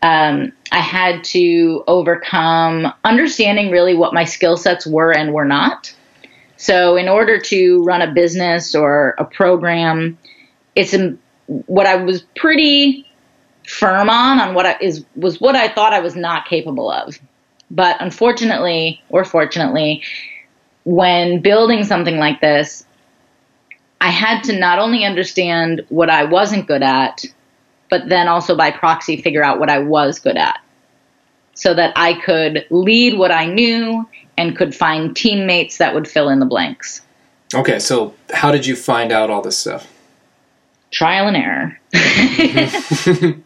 Um, 0.01 0.51
I 0.71 0.79
had 0.79 1.23
to 1.25 1.83
overcome 1.87 2.93
understanding 3.03 3.71
really 3.71 3.95
what 3.95 4.13
my 4.13 4.23
skill 4.23 4.55
sets 4.55 4.85
were 4.85 5.11
and 5.11 5.33
were 5.33 5.45
not. 5.45 5.95
So, 6.57 6.95
in 6.95 7.09
order 7.09 7.39
to 7.39 7.83
run 7.83 8.01
a 8.01 8.13
business 8.13 8.75
or 8.75 9.15
a 9.17 9.25
program, 9.25 10.17
it's 10.75 10.93
a, 10.93 11.17
what 11.47 11.85
I 11.85 11.95
was 11.95 12.23
pretty 12.35 13.05
firm 13.67 14.09
on 14.09 14.39
on 14.39 14.53
what 14.53 14.65
I, 14.65 14.77
is 14.79 15.03
was 15.15 15.41
what 15.41 15.55
I 15.55 15.67
thought 15.67 15.93
I 15.93 15.99
was 15.99 16.15
not 16.15 16.45
capable 16.45 16.91
of. 16.91 17.19
But 17.71 17.97
unfortunately, 17.99 19.01
or 19.09 19.23
fortunately, 19.25 20.03
when 20.85 21.41
building 21.41 21.83
something 21.83 22.17
like 22.17 22.39
this, 22.39 22.85
I 23.99 24.09
had 24.09 24.43
to 24.45 24.57
not 24.57 24.79
only 24.79 25.03
understand 25.03 25.85
what 25.89 26.09
I 26.09 26.23
wasn't 26.23 26.67
good 26.67 26.83
at, 26.83 27.25
but 27.89 28.07
then 28.07 28.27
also 28.27 28.55
by 28.55 28.71
proxy 28.71 29.21
figure 29.21 29.43
out 29.43 29.59
what 29.59 29.69
I 29.69 29.79
was 29.79 30.19
good 30.19 30.37
at 30.37 30.59
so 31.53 31.73
that 31.73 31.93
I 31.95 32.13
could 32.21 32.65
lead 32.69 33.17
what 33.17 33.31
I 33.31 33.45
knew 33.45 34.07
and 34.37 34.55
could 34.57 34.75
find 34.75 35.15
teammates 35.15 35.77
that 35.77 35.93
would 35.93 36.07
fill 36.07 36.29
in 36.29 36.39
the 36.39 36.45
blanks. 36.45 37.01
Okay, 37.53 37.79
so 37.79 38.13
how 38.33 38.51
did 38.51 38.65
you 38.65 38.75
find 38.75 39.11
out 39.11 39.29
all 39.29 39.41
this 39.41 39.57
stuff? 39.57 39.91
Trial 40.91 41.27
and 41.27 41.37
error. 41.37 41.79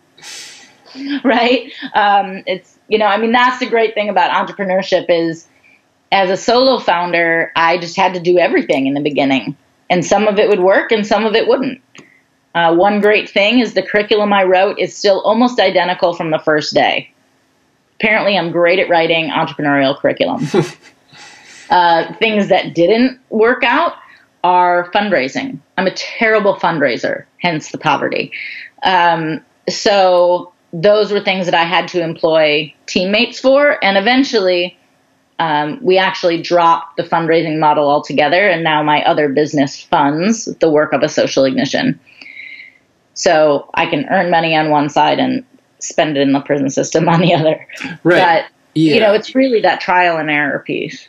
right? 1.24 1.72
Um, 1.94 2.44
it's 2.48 2.78
you 2.88 2.98
know, 2.98 3.06
I 3.06 3.18
mean, 3.18 3.32
that's 3.32 3.60
the 3.60 3.68
great 3.68 3.94
thing 3.94 4.10
about 4.10 4.32
entrepreneurship 4.32 5.06
is, 5.10 5.48
as 6.12 6.30
a 6.30 6.38
solo 6.38 6.80
founder, 6.80 7.52
I 7.56 7.78
just 7.78 7.96
had 7.96 8.14
to 8.14 8.20
do 8.20 8.38
everything 8.38 8.88
in 8.88 8.94
the 8.94 9.02
beginning, 9.02 9.56
and 9.90 10.06
some 10.06 10.28
of 10.28 10.40
it 10.40 10.50
would 10.50 10.60
work, 10.60 10.92
and 10.92 11.06
some 11.06 11.26
of 11.26 11.36
it 11.36 11.48
wouldn't. 11.48 11.82
Uh, 12.56 12.76
one 12.76 13.00
great 13.00 13.30
thing 13.30 13.60
is 13.60 13.74
the 13.74 13.84
curriculum 13.84 14.34
I 14.34 14.44
wrote 14.44 14.80
is 14.80 14.96
still 14.96 15.22
almost 15.22 15.60
identical 15.60 16.14
from 16.14 16.32
the 16.32 16.40
first 16.40 16.74
day. 16.74 17.12
Apparently, 18.00 18.38
I'm 18.38 18.52
great 18.52 18.80
at 18.80 18.90
writing 18.90 19.30
entrepreneurial 19.30 19.98
curriculum. 19.98 20.48
uh, 21.70 22.14
things 22.16 22.48
that 22.48 22.74
didn't 22.74 23.20
work 23.30 23.64
out 23.64 23.94
are 24.44 24.90
fundraising. 24.92 25.60
I'm 25.78 25.86
a 25.86 25.94
terrible 25.94 26.56
fundraiser, 26.56 27.26
hence 27.40 27.72
the 27.72 27.78
poverty. 27.78 28.32
Um, 28.84 29.44
so 29.68 30.54
those 30.72 31.12
were 31.12 31.20
things 31.20 31.46
that 31.46 31.56
I 31.56 31.64
had 31.64 31.88
to 31.90 32.02
employ 32.02 32.74
teammates 32.86 33.40
for, 33.40 33.84
and 33.84 33.98
eventually. 33.98 34.78
Um, 35.40 35.80
we 35.82 35.98
actually 35.98 36.42
dropped 36.42 36.98
the 36.98 37.04
fundraising 37.04 37.60
model 37.60 37.90
altogether, 37.90 38.48
and 38.48 38.64
now 38.64 38.84
my 38.84 39.04
other 39.04 39.30
business 39.30 39.82
funds 39.82 40.46
the 40.60 40.70
work 40.70 40.94
of 40.94 41.02
a 41.02 41.10
social 41.10 41.46
ignition. 41.46 42.00
So 43.14 43.70
I 43.74 43.86
can 43.86 44.06
earn 44.10 44.30
money 44.30 44.56
on 44.56 44.70
one 44.70 44.90
side 44.90 45.20
and 45.20 45.46
spend 45.80 46.18
it 46.18 46.22
in 46.22 46.34
the 46.34 46.42
prison 46.42 46.70
system 46.70 47.10
on 47.10 47.22
the 47.22 47.34
other. 47.34 47.66
Right. 48.04 48.22
But, 48.22 48.46
yeah. 48.76 48.94
you 48.94 49.00
know, 49.00 49.14
it's 49.14 49.34
really 49.34 49.62
that 49.62 49.82
trial 49.82 50.18
and 50.18 50.30
error 50.30 50.60
piece. 50.60 51.08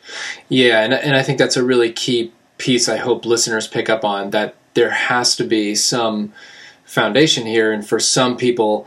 Yeah, 0.48 0.82
and, 0.82 0.94
and 0.94 1.16
I 1.16 1.22
think 1.22 1.38
that's 1.38 1.56
a 1.56 1.64
really 1.64 1.92
key 1.92 2.32
piece 2.58 2.88
I 2.88 2.98
hope 2.98 3.24
listeners 3.24 3.66
pick 3.66 3.88
up 3.88 4.04
on 4.04 4.30
that 4.30 4.54
there 4.74 4.90
has 4.90 5.34
to 5.36 5.44
be 5.44 5.74
some 5.74 6.32
foundation 6.84 7.46
here. 7.46 7.72
And 7.72 7.86
for 7.86 7.98
some 7.98 8.36
people, 8.36 8.86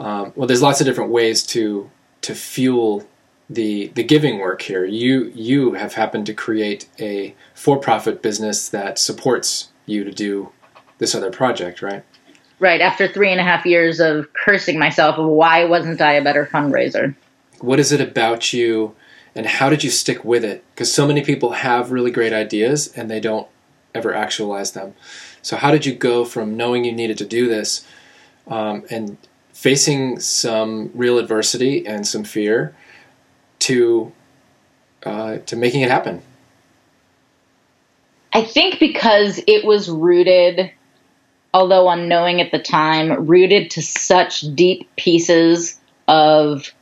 um, 0.00 0.32
well, 0.34 0.46
there's 0.46 0.62
lots 0.62 0.80
of 0.80 0.86
different 0.86 1.10
ways 1.10 1.42
to 1.44 1.90
to 2.22 2.34
fuel 2.34 3.06
the 3.54 3.88
the 3.88 4.02
giving 4.02 4.38
work 4.38 4.62
here. 4.62 4.84
You 4.84 5.32
you 5.34 5.74
have 5.74 5.94
happened 5.94 6.26
to 6.26 6.34
create 6.34 6.88
a 6.98 7.34
for 7.54 7.78
profit 7.78 8.22
business 8.22 8.68
that 8.68 8.98
supports 8.98 9.70
you 9.86 10.04
to 10.04 10.12
do 10.12 10.52
this 10.98 11.14
other 11.14 11.30
project, 11.30 11.82
right? 11.82 12.04
Right. 12.58 12.80
After 12.80 13.08
three 13.08 13.30
and 13.30 13.40
a 13.40 13.44
half 13.44 13.66
years 13.66 13.98
of 13.98 14.32
cursing 14.34 14.78
myself 14.78 15.16
of 15.18 15.26
why 15.26 15.64
wasn't 15.64 16.00
I 16.00 16.12
a 16.12 16.24
better 16.24 16.46
fundraiser? 16.46 17.14
What 17.60 17.80
is 17.80 17.92
it 17.92 18.00
about 18.00 18.52
you, 18.52 18.94
and 19.34 19.46
how 19.46 19.68
did 19.68 19.82
you 19.82 19.90
stick 19.90 20.24
with 20.24 20.44
it? 20.44 20.64
Because 20.74 20.92
so 20.92 21.06
many 21.06 21.22
people 21.22 21.52
have 21.52 21.90
really 21.90 22.10
great 22.10 22.32
ideas 22.32 22.92
and 22.96 23.10
they 23.10 23.20
don't 23.20 23.48
ever 23.94 24.14
actualize 24.14 24.72
them. 24.72 24.94
So 25.42 25.56
how 25.56 25.70
did 25.70 25.84
you 25.84 25.94
go 25.94 26.24
from 26.24 26.56
knowing 26.56 26.84
you 26.84 26.92
needed 26.92 27.18
to 27.18 27.26
do 27.26 27.48
this 27.48 27.86
um, 28.46 28.84
and 28.90 29.18
facing 29.52 30.18
some 30.18 30.90
real 30.94 31.18
adversity 31.18 31.86
and 31.86 32.06
some 32.06 32.24
fear 32.24 32.74
to 33.62 34.12
uh, 35.04 35.38
to 35.38 35.56
making 35.56 35.80
it 35.82 35.90
happen? 35.90 36.22
I 38.32 38.42
think 38.42 38.78
because 38.78 39.40
it 39.46 39.64
was 39.64 39.90
rooted, 39.90 40.70
although 41.52 41.88
unknowing 41.90 42.40
at 42.40 42.50
the 42.50 42.58
time, 42.58 43.26
rooted 43.26 43.70
to 43.72 43.82
such 43.82 44.42
deep 44.54 44.88
pieces 44.96 45.78
of 46.08 46.72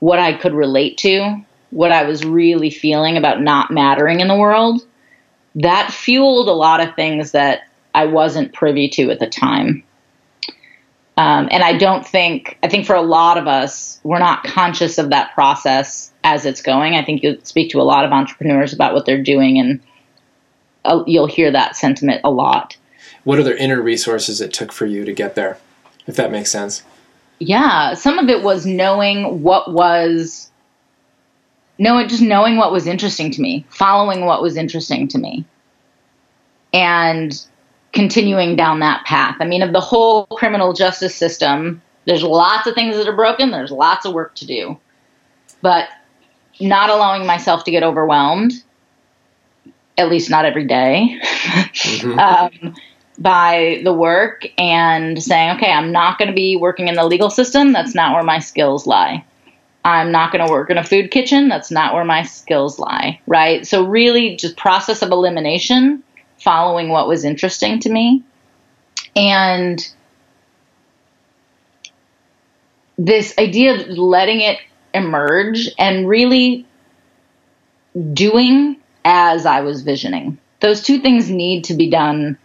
what 0.00 0.18
I 0.18 0.34
could 0.34 0.54
relate 0.54 0.98
to, 0.98 1.42
what 1.70 1.90
I 1.90 2.04
was 2.04 2.24
really 2.24 2.70
feeling 2.70 3.16
about 3.16 3.40
not 3.40 3.70
mattering 3.70 4.20
in 4.20 4.28
the 4.28 4.36
world. 4.36 4.82
That 5.54 5.90
fueled 5.90 6.48
a 6.48 6.52
lot 6.52 6.80
of 6.80 6.94
things 6.94 7.32
that 7.32 7.62
I 7.94 8.06
wasn't 8.06 8.52
privy 8.52 8.88
to 8.90 9.10
at 9.10 9.18
the 9.18 9.26
time. 9.26 9.82
Um, 11.18 11.48
and 11.50 11.64
I 11.64 11.76
don't 11.76 12.06
think, 12.06 12.56
I 12.62 12.68
think 12.68 12.86
for 12.86 12.94
a 12.94 13.02
lot 13.02 13.38
of 13.38 13.48
us, 13.48 13.98
we're 14.04 14.20
not 14.20 14.44
conscious 14.44 14.98
of 14.98 15.10
that 15.10 15.34
process 15.34 16.12
as 16.22 16.46
it's 16.46 16.62
going. 16.62 16.94
I 16.94 17.04
think 17.04 17.24
you 17.24 17.40
speak 17.42 17.72
to 17.72 17.80
a 17.80 17.82
lot 17.82 18.04
of 18.04 18.12
entrepreneurs 18.12 18.72
about 18.72 18.94
what 18.94 19.04
they're 19.04 19.20
doing, 19.20 19.58
and 19.58 19.80
uh, 20.84 21.02
you'll 21.08 21.26
hear 21.26 21.50
that 21.50 21.74
sentiment 21.74 22.20
a 22.22 22.30
lot. 22.30 22.76
What 23.24 23.40
other 23.40 23.56
inner 23.56 23.82
resources 23.82 24.40
it 24.40 24.52
took 24.52 24.70
for 24.70 24.86
you 24.86 25.04
to 25.04 25.12
get 25.12 25.34
there, 25.34 25.58
if 26.06 26.14
that 26.14 26.30
makes 26.30 26.52
sense? 26.52 26.84
Yeah, 27.40 27.94
some 27.94 28.20
of 28.20 28.28
it 28.28 28.44
was 28.44 28.64
knowing 28.64 29.42
what 29.42 29.72
was, 29.72 30.52
knowing 31.78 32.06
just 32.06 32.22
knowing 32.22 32.58
what 32.58 32.70
was 32.70 32.86
interesting 32.86 33.32
to 33.32 33.40
me, 33.40 33.66
following 33.70 34.24
what 34.24 34.40
was 34.40 34.56
interesting 34.56 35.08
to 35.08 35.18
me, 35.18 35.44
and 36.72 37.44
continuing 37.92 38.56
down 38.56 38.80
that 38.80 39.04
path. 39.04 39.36
I 39.40 39.44
mean, 39.44 39.62
of 39.62 39.72
the 39.72 39.80
whole 39.80 40.26
criminal 40.26 40.72
justice 40.72 41.14
system, 41.14 41.82
there's 42.06 42.22
lots 42.22 42.66
of 42.66 42.74
things 42.74 42.96
that 42.96 43.08
are 43.08 43.16
broken, 43.16 43.50
there's 43.50 43.70
lots 43.70 44.06
of 44.06 44.14
work 44.14 44.34
to 44.36 44.46
do. 44.46 44.78
But 45.62 45.88
not 46.60 46.90
allowing 46.90 47.26
myself 47.26 47.64
to 47.64 47.70
get 47.70 47.82
overwhelmed, 47.82 48.52
at 49.96 50.08
least 50.08 50.30
not 50.30 50.44
every 50.44 50.66
day, 50.66 51.18
mm-hmm. 51.20 52.18
um, 52.18 52.74
by 53.18 53.80
the 53.82 53.92
work 53.92 54.46
and 54.58 55.20
saying, 55.22 55.56
okay, 55.56 55.72
I'm 55.72 55.90
not 55.90 56.18
going 56.18 56.28
to 56.28 56.34
be 56.34 56.56
working 56.56 56.88
in 56.88 56.94
the 56.94 57.04
legal 57.04 57.30
system. 57.30 57.72
That's 57.72 57.94
not 57.94 58.14
where 58.14 58.22
my 58.22 58.38
skills 58.38 58.86
lie. 58.86 59.24
I'm 59.84 60.12
not 60.12 60.32
going 60.32 60.44
to 60.44 60.52
work 60.52 60.70
in 60.70 60.78
a 60.78 60.84
food 60.84 61.10
kitchen. 61.10 61.48
That's 61.48 61.70
not 61.70 61.94
where 61.94 62.04
my 62.04 62.22
skills 62.22 62.78
lie, 62.78 63.20
right? 63.26 63.66
So, 63.66 63.84
really, 63.84 64.36
just 64.36 64.56
process 64.56 65.02
of 65.02 65.10
elimination 65.10 66.02
following 66.42 66.88
what 66.88 67.08
was 67.08 67.24
interesting 67.24 67.80
to 67.80 67.90
me. 67.90 68.22
And 69.16 69.86
this 72.96 73.34
idea 73.38 73.74
of 73.74 73.88
letting 73.98 74.40
it 74.40 74.58
emerge 74.92 75.68
and 75.78 76.08
really 76.08 76.66
doing 78.12 78.76
as 79.04 79.46
I 79.46 79.60
was 79.60 79.82
visioning. 79.82 80.38
Those 80.60 80.82
two 80.82 80.98
things 80.98 81.30
need 81.30 81.64
to 81.64 81.74
be 81.74 81.88
done 81.88 82.38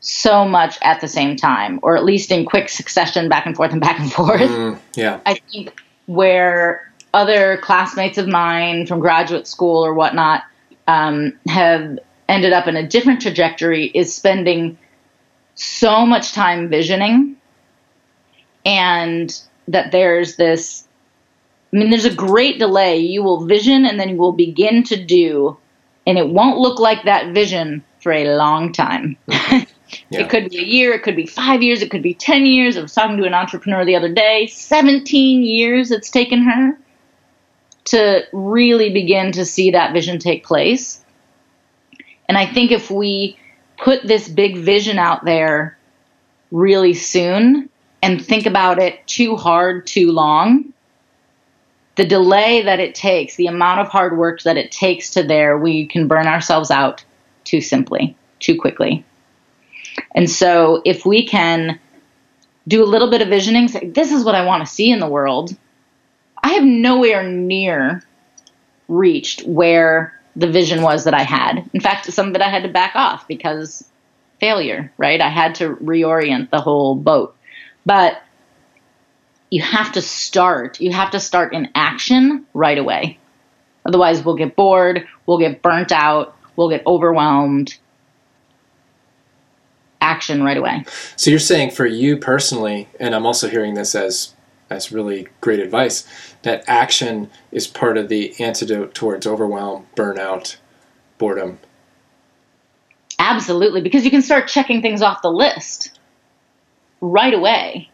so 0.00 0.44
much 0.44 0.78
at 0.82 1.00
the 1.00 1.08
same 1.08 1.36
time, 1.36 1.78
or 1.82 1.96
at 1.96 2.04
least 2.04 2.30
in 2.30 2.44
quick 2.44 2.68
succession, 2.68 3.28
back 3.28 3.46
and 3.46 3.56
forth 3.56 3.72
and 3.72 3.80
back 3.80 3.98
and 4.00 4.12
forth. 4.12 4.40
Mm, 4.40 4.78
yeah. 4.94 5.20
I 5.24 5.34
think 5.34 5.80
where 6.06 6.92
other 7.14 7.58
classmates 7.58 8.18
of 8.18 8.26
mine 8.26 8.86
from 8.86 9.00
graduate 9.00 9.46
school 9.46 9.84
or 9.84 9.94
whatnot 9.94 10.42
um, 10.86 11.38
have 11.46 11.98
ended 12.32 12.52
up 12.52 12.66
in 12.66 12.76
a 12.76 12.86
different 12.86 13.20
trajectory 13.20 13.86
is 13.86 14.14
spending 14.14 14.78
so 15.54 16.06
much 16.06 16.32
time 16.32 16.68
visioning 16.68 17.36
and 18.64 19.38
that 19.68 19.92
there's 19.92 20.36
this 20.36 20.88
I 21.72 21.76
mean 21.76 21.90
there's 21.90 22.06
a 22.06 22.14
great 22.14 22.58
delay 22.58 22.98
you 22.98 23.22
will 23.22 23.44
vision 23.44 23.84
and 23.84 24.00
then 24.00 24.08
you 24.08 24.16
will 24.16 24.32
begin 24.32 24.82
to 24.84 25.02
do 25.04 25.58
and 26.06 26.16
it 26.16 26.28
won't 26.28 26.58
look 26.58 26.80
like 26.80 27.04
that 27.04 27.32
vision 27.32 27.84
for 28.00 28.12
a 28.12 28.34
long 28.34 28.72
time. 28.72 29.16
yeah. 29.28 29.64
It 30.10 30.30
could 30.30 30.50
be 30.50 30.58
a 30.58 30.64
year, 30.64 30.92
it 30.94 31.02
could 31.02 31.14
be 31.14 31.26
5 31.26 31.62
years, 31.62 31.82
it 31.82 31.90
could 31.90 32.02
be 32.02 32.14
10 32.14 32.46
years. 32.46 32.76
I 32.76 32.82
was 32.82 32.94
talking 32.94 33.18
to 33.18 33.24
an 33.24 33.34
entrepreneur 33.34 33.84
the 33.84 33.94
other 33.94 34.12
day, 34.12 34.46
17 34.46 35.42
years 35.42 35.90
it's 35.90 36.10
taken 36.10 36.42
her 36.42 36.78
to 37.84 38.22
really 38.32 38.90
begin 38.90 39.32
to 39.32 39.44
see 39.44 39.72
that 39.72 39.92
vision 39.92 40.18
take 40.18 40.44
place. 40.44 41.01
And 42.32 42.38
I 42.38 42.46
think 42.46 42.72
if 42.72 42.90
we 42.90 43.36
put 43.76 44.04
this 44.04 44.26
big 44.26 44.56
vision 44.56 44.98
out 44.98 45.22
there 45.22 45.76
really 46.50 46.94
soon 46.94 47.68
and 48.02 48.24
think 48.24 48.46
about 48.46 48.78
it 48.78 49.06
too 49.06 49.36
hard, 49.36 49.86
too 49.86 50.12
long, 50.12 50.72
the 51.96 52.06
delay 52.06 52.62
that 52.62 52.80
it 52.80 52.94
takes, 52.94 53.36
the 53.36 53.48
amount 53.48 53.80
of 53.80 53.88
hard 53.88 54.16
work 54.16 54.40
that 54.44 54.56
it 54.56 54.72
takes 54.72 55.10
to 55.10 55.22
there, 55.22 55.58
we 55.58 55.84
can 55.84 56.08
burn 56.08 56.26
ourselves 56.26 56.70
out 56.70 57.04
too 57.44 57.60
simply, 57.60 58.16
too 58.40 58.58
quickly. 58.58 59.04
And 60.14 60.30
so 60.30 60.80
if 60.86 61.04
we 61.04 61.26
can 61.26 61.78
do 62.66 62.82
a 62.82 62.88
little 62.88 63.10
bit 63.10 63.20
of 63.20 63.28
visioning, 63.28 63.68
say, 63.68 63.88
this 63.88 64.10
is 64.10 64.24
what 64.24 64.34
I 64.34 64.46
want 64.46 64.66
to 64.66 64.72
see 64.72 64.90
in 64.90 65.00
the 65.00 65.06
world, 65.06 65.54
I 66.42 66.54
have 66.54 66.64
nowhere 66.64 67.28
near 67.28 68.02
reached 68.88 69.42
where 69.42 70.18
the 70.36 70.50
vision 70.50 70.82
was 70.82 71.04
that 71.04 71.14
I 71.14 71.22
had. 71.22 71.68
In 71.72 71.80
fact, 71.80 72.12
some 72.12 72.28
of 72.28 72.34
it 72.34 72.42
I 72.42 72.48
had 72.48 72.62
to 72.62 72.68
back 72.68 72.92
off 72.94 73.28
because 73.28 73.88
failure, 74.40 74.92
right? 74.98 75.20
I 75.20 75.28
had 75.28 75.54
to 75.56 75.76
reorient 75.76 76.50
the 76.50 76.60
whole 76.60 76.94
boat. 76.94 77.36
But 77.84 78.22
you 79.50 79.62
have 79.62 79.92
to 79.92 80.02
start. 80.02 80.80
You 80.80 80.92
have 80.92 81.10
to 81.10 81.20
start 81.20 81.52
in 81.52 81.68
action 81.74 82.46
right 82.54 82.78
away. 82.78 83.18
Otherwise, 83.84 84.24
we'll 84.24 84.36
get 84.36 84.56
bored, 84.56 85.06
we'll 85.26 85.38
get 85.38 85.60
burnt 85.60 85.92
out, 85.92 86.36
we'll 86.56 86.70
get 86.70 86.86
overwhelmed. 86.86 87.76
Action 90.00 90.42
right 90.42 90.56
away. 90.56 90.84
So 91.16 91.30
you're 91.30 91.38
saying 91.38 91.72
for 91.72 91.86
you 91.86 92.16
personally, 92.16 92.88
and 92.98 93.14
I'm 93.14 93.26
also 93.26 93.48
hearing 93.48 93.74
this 93.74 93.94
as 93.94 94.31
as 94.74 94.92
really 94.92 95.28
great 95.40 95.60
advice 95.60 96.06
that 96.42 96.64
action 96.66 97.30
is 97.50 97.66
part 97.66 97.96
of 97.96 98.08
the 98.08 98.34
antidote 98.40 98.94
towards 98.94 99.26
overwhelm, 99.26 99.86
burnout, 99.96 100.56
boredom. 101.18 101.58
Absolutely, 103.18 103.80
because 103.80 104.04
you 104.04 104.10
can 104.10 104.22
start 104.22 104.48
checking 104.48 104.82
things 104.82 105.02
off 105.02 105.22
the 105.22 105.30
list 105.30 105.98
right 107.00 107.34
away. 107.34 107.88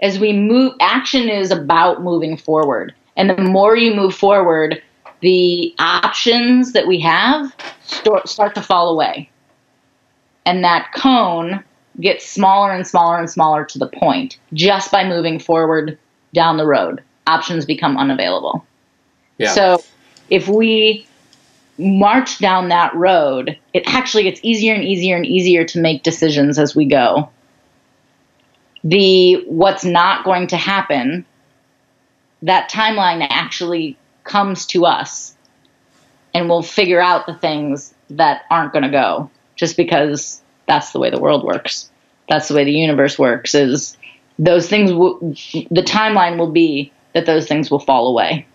as 0.00 0.18
we 0.18 0.32
move, 0.32 0.74
action 0.80 1.28
is 1.28 1.50
about 1.50 2.02
moving 2.02 2.36
forward. 2.36 2.94
And 3.16 3.30
the 3.30 3.42
more 3.42 3.76
you 3.76 3.94
move 3.94 4.14
forward, 4.14 4.80
the 5.20 5.74
options 5.78 6.72
that 6.72 6.86
we 6.86 7.00
have 7.00 7.52
start 8.26 8.54
to 8.54 8.62
fall 8.62 8.90
away. 8.90 9.28
And 10.46 10.62
that 10.62 10.92
cone 10.94 11.64
gets 12.00 12.26
smaller 12.26 12.72
and 12.72 12.86
smaller 12.86 13.18
and 13.18 13.28
smaller 13.28 13.64
to 13.64 13.78
the 13.78 13.88
point 13.88 14.38
just 14.52 14.92
by 14.92 15.04
moving 15.04 15.40
forward 15.40 15.98
down 16.32 16.56
the 16.56 16.66
road. 16.66 17.02
Options 17.26 17.64
become 17.64 17.96
unavailable. 17.96 18.64
Yeah. 19.38 19.52
So 19.52 19.82
if 20.30 20.48
we 20.48 21.06
march 21.78 22.38
down 22.38 22.68
that 22.68 22.94
road, 22.94 23.56
it 23.72 23.84
actually 23.86 24.24
gets 24.24 24.40
easier 24.42 24.74
and 24.74 24.84
easier 24.84 25.16
and 25.16 25.24
easier 25.24 25.64
to 25.64 25.80
make 25.80 26.02
decisions 26.02 26.58
as 26.58 26.74
we 26.74 26.86
go. 26.86 27.30
The 28.84 29.44
what's 29.46 29.84
not 29.84 30.24
going 30.24 30.48
to 30.48 30.56
happen, 30.56 31.24
that 32.42 32.70
timeline 32.70 33.26
actually 33.30 33.96
comes 34.24 34.66
to 34.66 34.86
us 34.86 35.36
and 36.34 36.48
we'll 36.48 36.62
figure 36.62 37.00
out 37.00 37.26
the 37.26 37.34
things 37.34 37.94
that 38.10 38.42
aren't 38.50 38.72
going 38.72 38.84
to 38.84 38.90
go 38.90 39.30
just 39.56 39.76
because 39.76 40.40
that's 40.66 40.92
the 40.92 40.98
way 40.98 41.10
the 41.10 41.18
world 41.18 41.44
works. 41.44 41.90
That's 42.28 42.48
the 42.48 42.54
way 42.54 42.64
the 42.64 42.72
universe 42.72 43.18
works 43.18 43.54
is 43.54 43.96
those 44.38 44.68
things 44.68 44.92
will, 44.92 45.18
the 45.18 45.82
timeline 45.82 46.38
will 46.38 46.50
be 46.50 46.92
that 47.14 47.26
those 47.26 47.46
things 47.46 47.70
will 47.70 47.80
fall 47.80 48.08
away. 48.08 48.46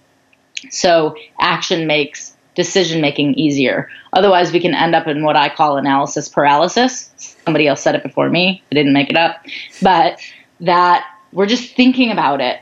So 0.70 1.16
action 1.40 1.88
makes 1.88 2.36
decision 2.56 3.02
making 3.02 3.34
easier. 3.34 3.90
Otherwise, 4.14 4.52
we 4.52 4.60
can 4.60 4.74
end 4.74 4.96
up 4.96 5.08
in 5.08 5.24
what 5.24 5.36
I 5.36 5.50
call 5.50 5.78
analysis 5.78 6.30
paralysis. 6.30 7.12
Somebody 7.46 7.68
else 7.68 7.82
said 7.82 7.96
it 7.96 8.04
before 8.04 8.30
me. 8.30 8.64
I 8.72 8.76
didn't 8.76 8.94
make 8.94 9.10
it 9.10 9.18
up. 9.18 9.44
But 9.82 10.20
that 10.62 11.06
we're 11.32 11.48
just 11.48 11.76
thinking 11.76 12.12
about 12.12 12.42
it 12.42 12.62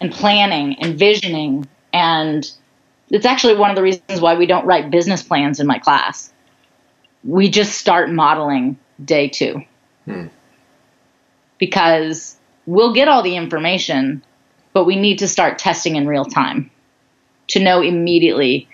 and 0.00 0.12
planning 0.12 0.76
and 0.80 0.98
visioning. 0.98 1.66
And 1.92 2.48
it's 3.10 3.26
actually 3.26 3.56
one 3.56 3.70
of 3.70 3.76
the 3.76 3.82
reasons 3.82 4.20
why 4.20 4.34
we 4.36 4.46
don't 4.46 4.66
write 4.66 4.90
business 4.90 5.22
plans 5.22 5.58
in 5.58 5.66
my 5.66 5.78
class. 5.78 6.32
We 7.24 7.48
just 7.48 7.78
start 7.78 8.10
modeling 8.10 8.78
day 9.02 9.28
two. 9.28 9.62
Hmm. 10.04 10.26
Because 11.58 12.36
we'll 12.66 12.92
get 12.92 13.08
all 13.08 13.22
the 13.22 13.36
information, 13.36 14.22
but 14.72 14.84
we 14.84 14.96
need 14.96 15.18
to 15.18 15.28
start 15.28 15.58
testing 15.58 15.96
in 15.96 16.06
real 16.06 16.24
time 16.24 16.70
to 17.48 17.60
know 17.60 17.82
immediately 17.82 18.68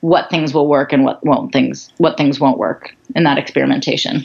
what 0.00 0.30
things 0.30 0.52
will 0.52 0.68
work 0.68 0.92
and 0.92 1.04
what 1.04 1.24
won't 1.24 1.52
things 1.52 1.90
what 1.96 2.16
things 2.16 2.38
won't 2.38 2.58
work 2.58 2.94
in 3.14 3.24
that 3.24 3.38
experimentation. 3.38 4.24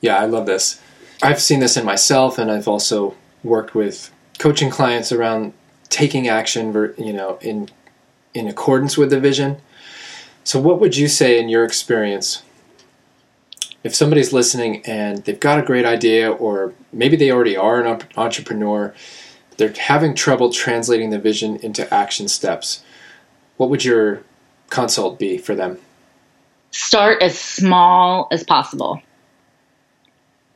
Yeah, 0.00 0.18
I 0.18 0.26
love 0.26 0.46
this. 0.46 0.80
I've 1.22 1.40
seen 1.40 1.60
this 1.60 1.76
in 1.76 1.84
myself 1.84 2.38
and 2.38 2.50
I've 2.50 2.68
also 2.68 3.14
worked 3.42 3.74
with 3.74 4.12
coaching 4.38 4.70
clients 4.70 5.10
around 5.10 5.52
taking 5.88 6.28
action 6.28 6.94
you 6.98 7.12
know 7.12 7.38
in 7.40 7.68
in 8.34 8.46
accordance 8.46 8.96
with 8.96 9.10
the 9.10 9.18
vision. 9.18 9.56
So 10.44 10.60
what 10.60 10.80
would 10.80 10.96
you 10.96 11.08
say 11.08 11.38
in 11.38 11.48
your 11.48 11.64
experience 11.64 12.42
if 13.84 13.94
somebody's 13.94 14.32
listening 14.32 14.82
and 14.84 15.24
they've 15.24 15.40
got 15.40 15.58
a 15.58 15.62
great 15.62 15.84
idea 15.84 16.30
or 16.30 16.74
maybe 16.92 17.16
they 17.16 17.30
already 17.30 17.56
are 17.56 17.80
an 17.82 18.00
entrepreneur 18.16 18.94
they're 19.56 19.72
having 19.72 20.14
trouble 20.14 20.52
translating 20.52 21.10
the 21.10 21.18
vision 21.18 21.56
into 21.56 21.92
action 21.92 22.28
steps 22.28 22.82
what 23.58 23.70
would 23.70 23.84
your 23.84 24.22
consult 24.70 25.18
be 25.18 25.36
for 25.36 25.54
them? 25.54 25.78
Start 26.70 27.22
as 27.22 27.38
small 27.38 28.28
as 28.30 28.44
possible. 28.44 29.02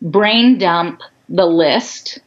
Brain 0.01 0.59
dump 0.59 1.03
the 1.29 1.47
list, 1.47 2.21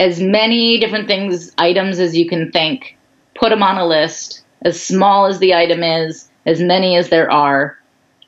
as 0.00 0.20
many 0.20 0.78
different 0.78 1.08
things, 1.08 1.52
items 1.58 1.98
as 1.98 2.16
you 2.16 2.28
can 2.28 2.50
think. 2.52 2.96
Put 3.34 3.50
them 3.50 3.62
on 3.62 3.76
a 3.76 3.86
list, 3.86 4.44
as 4.62 4.80
small 4.80 5.26
as 5.26 5.38
the 5.38 5.54
item 5.54 5.82
is, 5.82 6.28
as 6.46 6.60
many 6.60 6.96
as 6.96 7.08
there 7.08 7.30
are. 7.30 7.78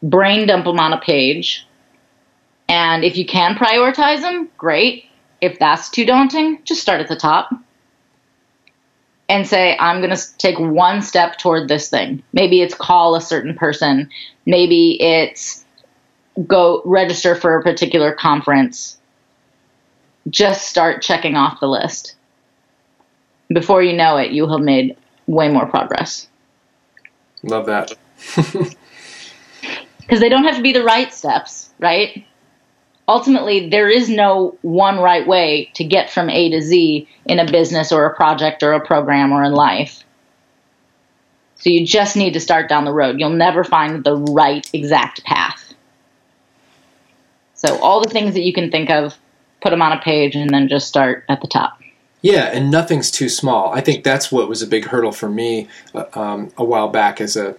Brain 0.02 0.46
dump 0.46 0.64
them 0.64 0.78
on 0.78 0.92
a 0.92 1.00
page. 1.00 1.66
And 2.68 3.04
if 3.04 3.16
you 3.16 3.26
can 3.26 3.54
prioritize 3.54 4.20
them, 4.20 4.48
great. 4.58 5.04
If 5.40 5.58
that's 5.58 5.88
too 5.88 6.04
daunting, 6.04 6.60
just 6.64 6.82
start 6.82 7.00
at 7.00 7.08
the 7.08 7.16
top 7.16 7.50
and 9.28 9.46
say, 9.46 9.76
I'm 9.78 10.00
going 10.00 10.14
to 10.14 10.38
take 10.38 10.58
one 10.58 11.02
step 11.02 11.38
toward 11.38 11.68
this 11.68 11.90
thing. 11.90 12.22
Maybe 12.32 12.60
it's 12.60 12.74
call 12.74 13.14
a 13.14 13.20
certain 13.20 13.54
person. 13.54 14.10
Maybe 14.46 15.00
it's 15.00 15.64
go 16.46 16.82
register 16.84 17.34
for 17.34 17.58
a 17.58 17.62
particular 17.62 18.12
conference. 18.12 18.98
Just 20.28 20.68
start 20.68 21.02
checking 21.02 21.36
off 21.36 21.60
the 21.60 21.68
list. 21.68 22.14
Before 23.48 23.82
you 23.82 23.94
know 23.94 24.16
it, 24.18 24.30
you'll 24.30 24.52
have 24.52 24.64
made 24.64 24.96
way 25.26 25.48
more 25.48 25.66
progress. 25.66 26.28
Love 27.42 27.66
that. 27.66 27.92
Because 30.08 30.20
they 30.20 30.30
don't 30.30 30.44
have 30.44 30.56
to 30.56 30.62
be 30.62 30.72
the 30.72 30.82
right 30.82 31.12
steps, 31.12 31.70
right? 31.78 32.24
ultimately 33.08 33.70
there 33.70 33.88
is 33.88 34.08
no 34.08 34.56
one 34.60 34.98
right 34.98 35.26
way 35.26 35.70
to 35.74 35.82
get 35.82 36.10
from 36.10 36.28
A 36.28 36.50
to 36.50 36.60
Z 36.60 37.08
in 37.24 37.38
a 37.38 37.50
business 37.50 37.90
or 37.90 38.04
a 38.04 38.14
project 38.14 38.62
or 38.62 38.72
a 38.72 38.86
program 38.86 39.32
or 39.32 39.42
in 39.42 39.52
life. 39.52 40.04
So 41.56 41.70
you 41.70 41.84
just 41.84 42.16
need 42.16 42.34
to 42.34 42.40
start 42.40 42.68
down 42.68 42.84
the 42.84 42.92
road. 42.92 43.18
You'll 43.18 43.30
never 43.30 43.64
find 43.64 44.04
the 44.04 44.14
right 44.14 44.68
exact 44.72 45.24
path. 45.24 45.74
So 47.54 47.80
all 47.80 48.00
the 48.00 48.10
things 48.10 48.34
that 48.34 48.42
you 48.42 48.52
can 48.52 48.70
think 48.70 48.90
of, 48.90 49.16
put 49.60 49.70
them 49.70 49.82
on 49.82 49.90
a 49.90 50.00
page 50.00 50.36
and 50.36 50.50
then 50.50 50.68
just 50.68 50.86
start 50.86 51.24
at 51.28 51.40
the 51.40 51.48
top. 51.48 51.80
Yeah, 52.22 52.44
and 52.44 52.70
nothing's 52.70 53.10
too 53.10 53.28
small. 53.28 53.72
I 53.72 53.80
think 53.80 54.04
that's 54.04 54.30
what 54.30 54.48
was 54.48 54.62
a 54.62 54.66
big 54.68 54.84
hurdle 54.84 55.10
for 55.10 55.28
me 55.28 55.66
uh, 55.94 56.04
um, 56.14 56.52
a 56.56 56.64
while 56.64 56.88
back 56.88 57.20
as 57.20 57.36
a 57.36 57.56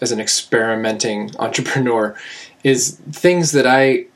as 0.00 0.12
an 0.12 0.20
experimenting 0.20 1.30
entrepreneur 1.38 2.16
is 2.62 3.00
things 3.12 3.52
that 3.52 3.66
I 3.66 4.06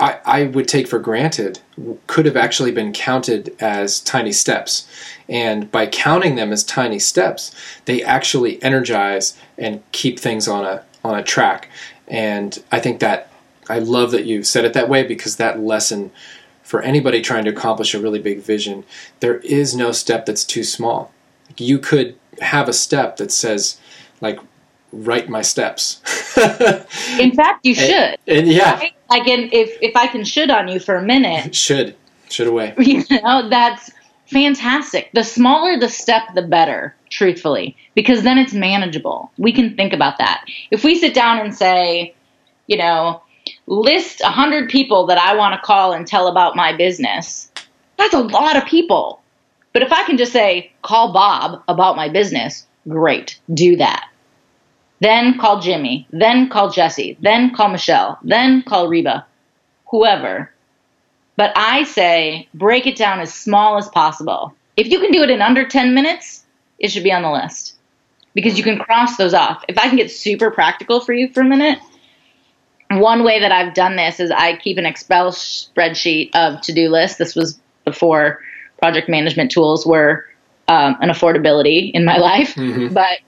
I, 0.00 0.18
I 0.24 0.44
would 0.44 0.66
take 0.66 0.88
for 0.88 0.98
granted 0.98 1.60
could 2.06 2.24
have 2.24 2.36
actually 2.36 2.72
been 2.72 2.90
counted 2.90 3.54
as 3.60 4.00
tiny 4.00 4.32
steps. 4.32 4.88
And 5.28 5.70
by 5.70 5.86
counting 5.86 6.36
them 6.36 6.52
as 6.52 6.64
tiny 6.64 6.98
steps, 6.98 7.54
they 7.84 8.02
actually 8.02 8.62
energize 8.62 9.36
and 9.58 9.82
keep 9.92 10.18
things 10.18 10.48
on 10.48 10.64
a 10.64 10.84
on 11.04 11.18
a 11.18 11.22
track. 11.22 11.68
And 12.08 12.62
I 12.72 12.80
think 12.80 13.00
that 13.00 13.30
I 13.68 13.78
love 13.78 14.10
that 14.10 14.24
you 14.24 14.42
said 14.42 14.64
it 14.64 14.72
that 14.72 14.88
way 14.88 15.02
because 15.02 15.36
that 15.36 15.60
lesson 15.60 16.10
for 16.62 16.82
anybody 16.82 17.20
trying 17.20 17.44
to 17.44 17.50
accomplish 17.50 17.94
a 17.94 18.00
really 18.00 18.18
big 18.18 18.40
vision, 18.40 18.84
there 19.20 19.38
is 19.38 19.74
no 19.74 19.92
step 19.92 20.24
that's 20.24 20.44
too 20.44 20.64
small. 20.64 21.12
You 21.56 21.78
could 21.78 22.16
have 22.40 22.68
a 22.68 22.72
step 22.72 23.16
that 23.18 23.30
says 23.30 23.78
like 24.20 24.40
write 24.92 25.28
my 25.28 25.42
steps. 25.42 26.00
in 27.18 27.34
fact, 27.34 27.64
you 27.64 27.74
should. 27.86 28.18
And, 28.26 28.38
and 28.38 28.48
yeah, 28.48 28.78
right? 28.78 28.92
like 29.08 29.26
in, 29.26 29.50
if 29.52 29.76
if 29.80 29.96
I 29.96 30.06
can 30.06 30.24
should 30.24 30.50
on 30.50 30.68
you 30.68 30.80
for 30.80 30.96
a 30.96 31.02
minute, 31.02 31.54
should 31.54 31.96
should 32.28 32.46
away. 32.46 32.74
You 32.78 33.04
know 33.22 33.48
that's 33.48 33.90
fantastic. 34.26 35.10
The 35.12 35.24
smaller 35.24 35.78
the 35.78 35.88
step, 35.88 36.22
the 36.34 36.42
better. 36.42 36.94
Truthfully, 37.10 37.76
because 37.94 38.22
then 38.22 38.38
it's 38.38 38.54
manageable. 38.54 39.32
We 39.36 39.52
can 39.52 39.74
think 39.74 39.92
about 39.92 40.18
that. 40.18 40.44
If 40.70 40.84
we 40.84 40.96
sit 40.96 41.12
down 41.12 41.40
and 41.40 41.52
say, 41.52 42.14
you 42.68 42.76
know, 42.76 43.20
list 43.66 44.20
a 44.20 44.30
hundred 44.30 44.70
people 44.70 45.06
that 45.06 45.18
I 45.18 45.34
want 45.34 45.54
to 45.54 45.60
call 45.60 45.92
and 45.92 46.06
tell 46.06 46.28
about 46.28 46.54
my 46.54 46.76
business, 46.76 47.50
that's 47.96 48.14
a 48.14 48.20
lot 48.20 48.56
of 48.56 48.64
people. 48.64 49.20
But 49.72 49.82
if 49.82 49.92
I 49.92 50.04
can 50.04 50.18
just 50.18 50.32
say, 50.32 50.70
call 50.82 51.12
Bob 51.12 51.64
about 51.66 51.96
my 51.96 52.08
business, 52.08 52.64
great, 52.86 53.40
do 53.54 53.74
that 53.76 54.09
then 55.00 55.38
call 55.38 55.60
Jimmy, 55.60 56.06
then 56.12 56.48
call 56.48 56.70
Jesse, 56.70 57.16
then 57.20 57.54
call 57.54 57.68
Michelle, 57.68 58.18
then 58.22 58.62
call 58.62 58.88
Reba, 58.88 59.26
whoever. 59.90 60.50
But 61.36 61.52
I 61.56 61.84
say 61.84 62.48
break 62.54 62.86
it 62.86 62.96
down 62.96 63.20
as 63.20 63.32
small 63.32 63.78
as 63.78 63.88
possible. 63.88 64.54
If 64.76 64.88
you 64.88 65.00
can 65.00 65.10
do 65.10 65.22
it 65.22 65.30
in 65.30 65.42
under 65.42 65.66
10 65.66 65.94
minutes, 65.94 66.44
it 66.78 66.90
should 66.90 67.02
be 67.02 67.12
on 67.12 67.22
the 67.22 67.30
list 67.30 67.76
because 68.34 68.56
you 68.56 68.64
can 68.64 68.78
cross 68.78 69.16
those 69.16 69.34
off. 69.34 69.64
If 69.68 69.78
I 69.78 69.88
can 69.88 69.96
get 69.96 70.10
super 70.10 70.50
practical 70.50 71.00
for 71.00 71.12
you 71.12 71.32
for 71.32 71.40
a 71.40 71.44
minute, 71.44 71.78
one 72.90 73.24
way 73.24 73.40
that 73.40 73.52
I've 73.52 73.74
done 73.74 73.96
this 73.96 74.20
is 74.20 74.30
I 74.30 74.56
keep 74.56 74.76
an 74.76 74.86
Excel 74.86 75.32
spreadsheet 75.32 76.30
of 76.34 76.60
to 76.62 76.72
do 76.72 76.88
lists. 76.88 77.18
This 77.18 77.34
was 77.34 77.58
before 77.84 78.42
project 78.78 79.08
management 79.08 79.50
tools 79.50 79.86
were 79.86 80.26
um, 80.68 80.96
an 81.00 81.08
affordability 81.08 81.90
in 81.92 82.04
my 82.04 82.16
life. 82.18 82.54
Mm-hmm. 82.54 82.92
But 82.94 83.20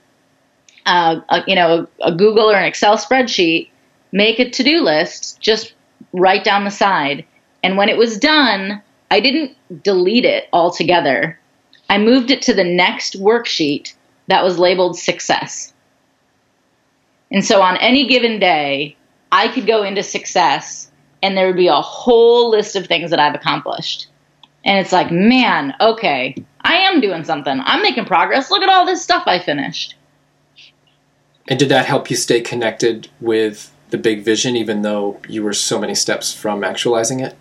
uh, 0.85 1.21
a, 1.29 1.43
you 1.47 1.55
know, 1.55 1.87
a, 2.01 2.11
Google 2.11 2.49
or 2.49 2.55
an 2.55 2.65
Excel 2.65 2.97
spreadsheet, 2.97 3.69
make 4.11 4.39
a 4.39 4.49
to 4.49 4.63
do 4.63 4.81
list, 4.81 5.39
just 5.39 5.73
write 6.13 6.43
down 6.43 6.63
the 6.63 6.71
side. 6.71 7.25
And 7.63 7.77
when 7.77 7.89
it 7.89 7.97
was 7.97 8.17
done, 8.17 8.81
I 9.09 9.19
didn't 9.19 9.55
delete 9.83 10.25
it 10.25 10.49
altogether. 10.51 11.39
I 11.89 11.97
moved 11.97 12.31
it 12.31 12.41
to 12.43 12.53
the 12.53 12.63
next 12.63 13.19
worksheet 13.19 13.93
that 14.27 14.43
was 14.43 14.59
labeled 14.59 14.97
success. 14.97 15.73
And 17.31 17.43
so 17.43 17.61
on 17.61 17.77
any 17.77 18.07
given 18.07 18.39
day, 18.39 18.95
I 19.31 19.47
could 19.47 19.65
go 19.65 19.83
into 19.83 20.03
success 20.03 20.91
and 21.21 21.37
there 21.37 21.47
would 21.47 21.55
be 21.55 21.67
a 21.67 21.81
whole 21.81 22.49
list 22.49 22.75
of 22.75 22.85
things 22.85 23.09
that 23.09 23.19
I've 23.19 23.33
accomplished. 23.33 24.07
And 24.65 24.77
it's 24.79 24.91
like, 24.91 25.11
man, 25.11 25.73
okay, 25.81 26.35
I 26.61 26.75
am 26.75 27.01
doing 27.01 27.23
something. 27.23 27.61
I'm 27.63 27.81
making 27.81 28.05
progress. 28.05 28.51
Look 28.51 28.61
at 28.61 28.69
all 28.69 28.85
this 28.85 29.01
stuff 29.01 29.23
I 29.25 29.39
finished. 29.39 29.95
And 31.47 31.59
did 31.59 31.69
that 31.69 31.85
help 31.85 32.09
you 32.09 32.15
stay 32.15 32.41
connected 32.41 33.09
with 33.19 33.71
the 33.89 33.97
big 33.97 34.23
vision, 34.23 34.55
even 34.55 34.81
though 34.81 35.19
you 35.27 35.43
were 35.43 35.53
so 35.53 35.79
many 35.79 35.93
steps 35.95 36.33
from 36.33 36.63
actualizing 36.63 37.19
it? 37.19 37.35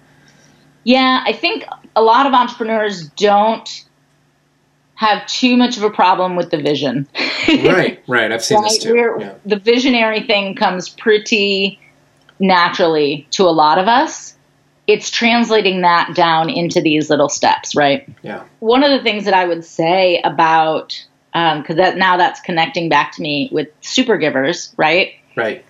Yeah, 0.84 1.22
I 1.24 1.32
think 1.32 1.64
a 1.94 2.02
lot 2.02 2.26
of 2.26 2.32
entrepreneurs 2.32 3.08
don't 3.10 3.86
have 4.96 5.26
too 5.26 5.56
much 5.56 5.76
of 5.76 5.82
a 5.82 5.90
problem 5.90 6.36
with 6.36 6.50
the 6.50 6.58
vision. 6.58 7.08
right, 7.48 8.02
right. 8.06 8.30
I've 8.30 8.44
seen 8.44 8.60
right? 8.60 8.70
this 8.70 8.78
too. 8.78 9.16
Yeah. 9.18 9.34
The 9.46 9.58
visionary 9.58 10.20
thing 10.20 10.54
comes 10.54 10.88
pretty 10.88 11.80
naturally 12.38 13.26
to 13.32 13.44
a 13.44 13.50
lot 13.50 13.78
of 13.78 13.88
us. 13.88 14.36
It's 14.86 15.10
translating 15.10 15.80
that 15.82 16.14
down 16.14 16.50
into 16.50 16.80
these 16.80 17.08
little 17.08 17.28
steps, 17.28 17.74
right? 17.74 18.08
Yeah. 18.22 18.44
One 18.58 18.82
of 18.82 18.90
the 18.90 19.02
things 19.02 19.24
that 19.24 19.34
I 19.34 19.44
would 19.44 19.64
say 19.64 20.20
about 20.24 21.04
because 21.32 21.70
um, 21.70 21.76
that 21.76 21.96
now 21.96 22.16
that's 22.16 22.40
connecting 22.40 22.88
back 22.88 23.12
to 23.12 23.22
me 23.22 23.48
with 23.50 23.68
Supergivers, 23.80 24.72
right? 24.76 25.14
Right. 25.34 25.64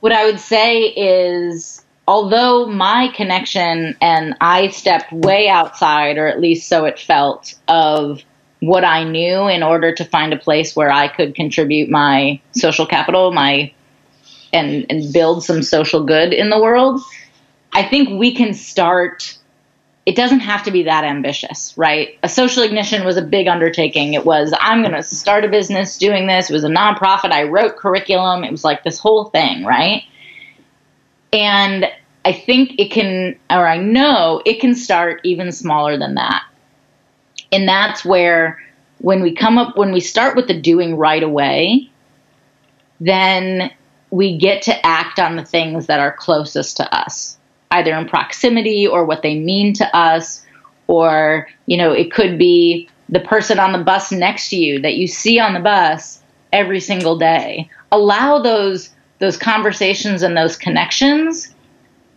What 0.00 0.12
I 0.12 0.24
would 0.24 0.40
say 0.40 0.82
is, 0.82 1.84
although 2.08 2.66
my 2.66 3.12
connection 3.14 3.96
and 4.00 4.34
I 4.40 4.68
stepped 4.68 5.12
way 5.12 5.48
outside, 5.48 6.18
or 6.18 6.26
at 6.26 6.40
least 6.40 6.68
so 6.68 6.84
it 6.84 6.98
felt, 6.98 7.54
of 7.68 8.22
what 8.60 8.84
I 8.84 9.04
knew 9.04 9.46
in 9.46 9.62
order 9.62 9.94
to 9.94 10.04
find 10.04 10.32
a 10.32 10.38
place 10.38 10.74
where 10.74 10.90
I 10.90 11.08
could 11.08 11.34
contribute 11.34 11.90
my 11.90 12.40
social 12.52 12.86
capital, 12.86 13.32
my 13.32 13.72
and 14.52 14.86
and 14.90 15.12
build 15.12 15.44
some 15.44 15.62
social 15.62 16.04
good 16.04 16.32
in 16.32 16.50
the 16.50 16.60
world. 16.60 17.00
I 17.72 17.82
think 17.82 18.18
we 18.18 18.34
can 18.34 18.54
start 18.54 19.36
it 20.06 20.16
doesn't 20.16 20.40
have 20.40 20.62
to 20.64 20.70
be 20.70 20.82
that 20.82 21.04
ambitious, 21.04 21.72
right? 21.78 22.18
A 22.22 22.28
social 22.28 22.62
ignition 22.62 23.04
was 23.04 23.16
a 23.16 23.22
big 23.22 23.48
undertaking. 23.48 24.12
It 24.12 24.26
was, 24.26 24.52
I'm 24.60 24.82
going 24.82 24.94
to 24.94 25.02
start 25.02 25.44
a 25.44 25.48
business 25.48 25.96
doing 25.96 26.26
this. 26.26 26.50
It 26.50 26.52
was 26.52 26.64
a 26.64 26.68
nonprofit. 26.68 27.32
I 27.32 27.44
wrote 27.44 27.76
curriculum. 27.76 28.44
It 28.44 28.50
was 28.50 28.64
like 28.64 28.84
this 28.84 28.98
whole 28.98 29.24
thing, 29.26 29.64
right? 29.64 30.02
And 31.32 31.86
I 32.24 32.32
think 32.32 32.78
it 32.78 32.90
can, 32.90 33.38
or 33.48 33.66
I 33.66 33.78
know 33.78 34.42
it 34.44 34.60
can 34.60 34.74
start 34.74 35.20
even 35.24 35.52
smaller 35.52 35.96
than 35.96 36.16
that. 36.16 36.42
And 37.50 37.66
that's 37.66 38.04
where 38.04 38.62
when 38.98 39.22
we 39.22 39.34
come 39.34 39.56
up, 39.56 39.76
when 39.76 39.92
we 39.92 40.00
start 40.00 40.36
with 40.36 40.48
the 40.48 40.60
doing 40.60 40.96
right 40.96 41.22
away, 41.22 41.90
then 43.00 43.70
we 44.10 44.36
get 44.36 44.62
to 44.62 44.86
act 44.86 45.18
on 45.18 45.36
the 45.36 45.44
things 45.44 45.86
that 45.86 46.00
are 46.00 46.12
closest 46.12 46.76
to 46.76 46.94
us 46.94 47.38
either 47.74 47.94
in 47.94 48.08
proximity 48.08 48.86
or 48.86 49.04
what 49.04 49.22
they 49.22 49.38
mean 49.38 49.74
to 49.74 49.96
us 49.96 50.44
or 50.86 51.48
you 51.66 51.76
know 51.76 51.92
it 51.92 52.12
could 52.12 52.38
be 52.38 52.88
the 53.08 53.20
person 53.20 53.58
on 53.58 53.72
the 53.72 53.78
bus 53.78 54.10
next 54.10 54.48
to 54.50 54.56
you 54.56 54.80
that 54.80 54.94
you 54.94 55.06
see 55.06 55.38
on 55.38 55.54
the 55.54 55.60
bus 55.60 56.22
every 56.52 56.80
single 56.80 57.18
day. 57.18 57.68
Allow 57.92 58.38
those 58.40 58.90
those 59.18 59.36
conversations 59.36 60.22
and 60.22 60.36
those 60.36 60.56
connections 60.56 61.54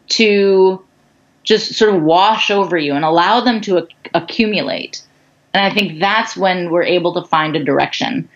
to 0.09 0.83
just 1.43 1.75
sort 1.75 1.93
of 1.93 2.01
wash 2.01 2.49
over 2.49 2.77
you 2.77 2.93
and 2.93 3.05
allow 3.05 3.39
them 3.39 3.61
to 3.61 3.77
ac- 3.77 3.95
accumulate. 4.13 5.03
And 5.53 5.63
i 5.65 5.73
think 5.73 5.99
that's 5.99 6.35
when 6.37 6.71
we're 6.71 6.83
able 6.83 7.13
to 7.15 7.27
find 7.27 7.55
a 7.55 7.63
direction. 7.63 8.29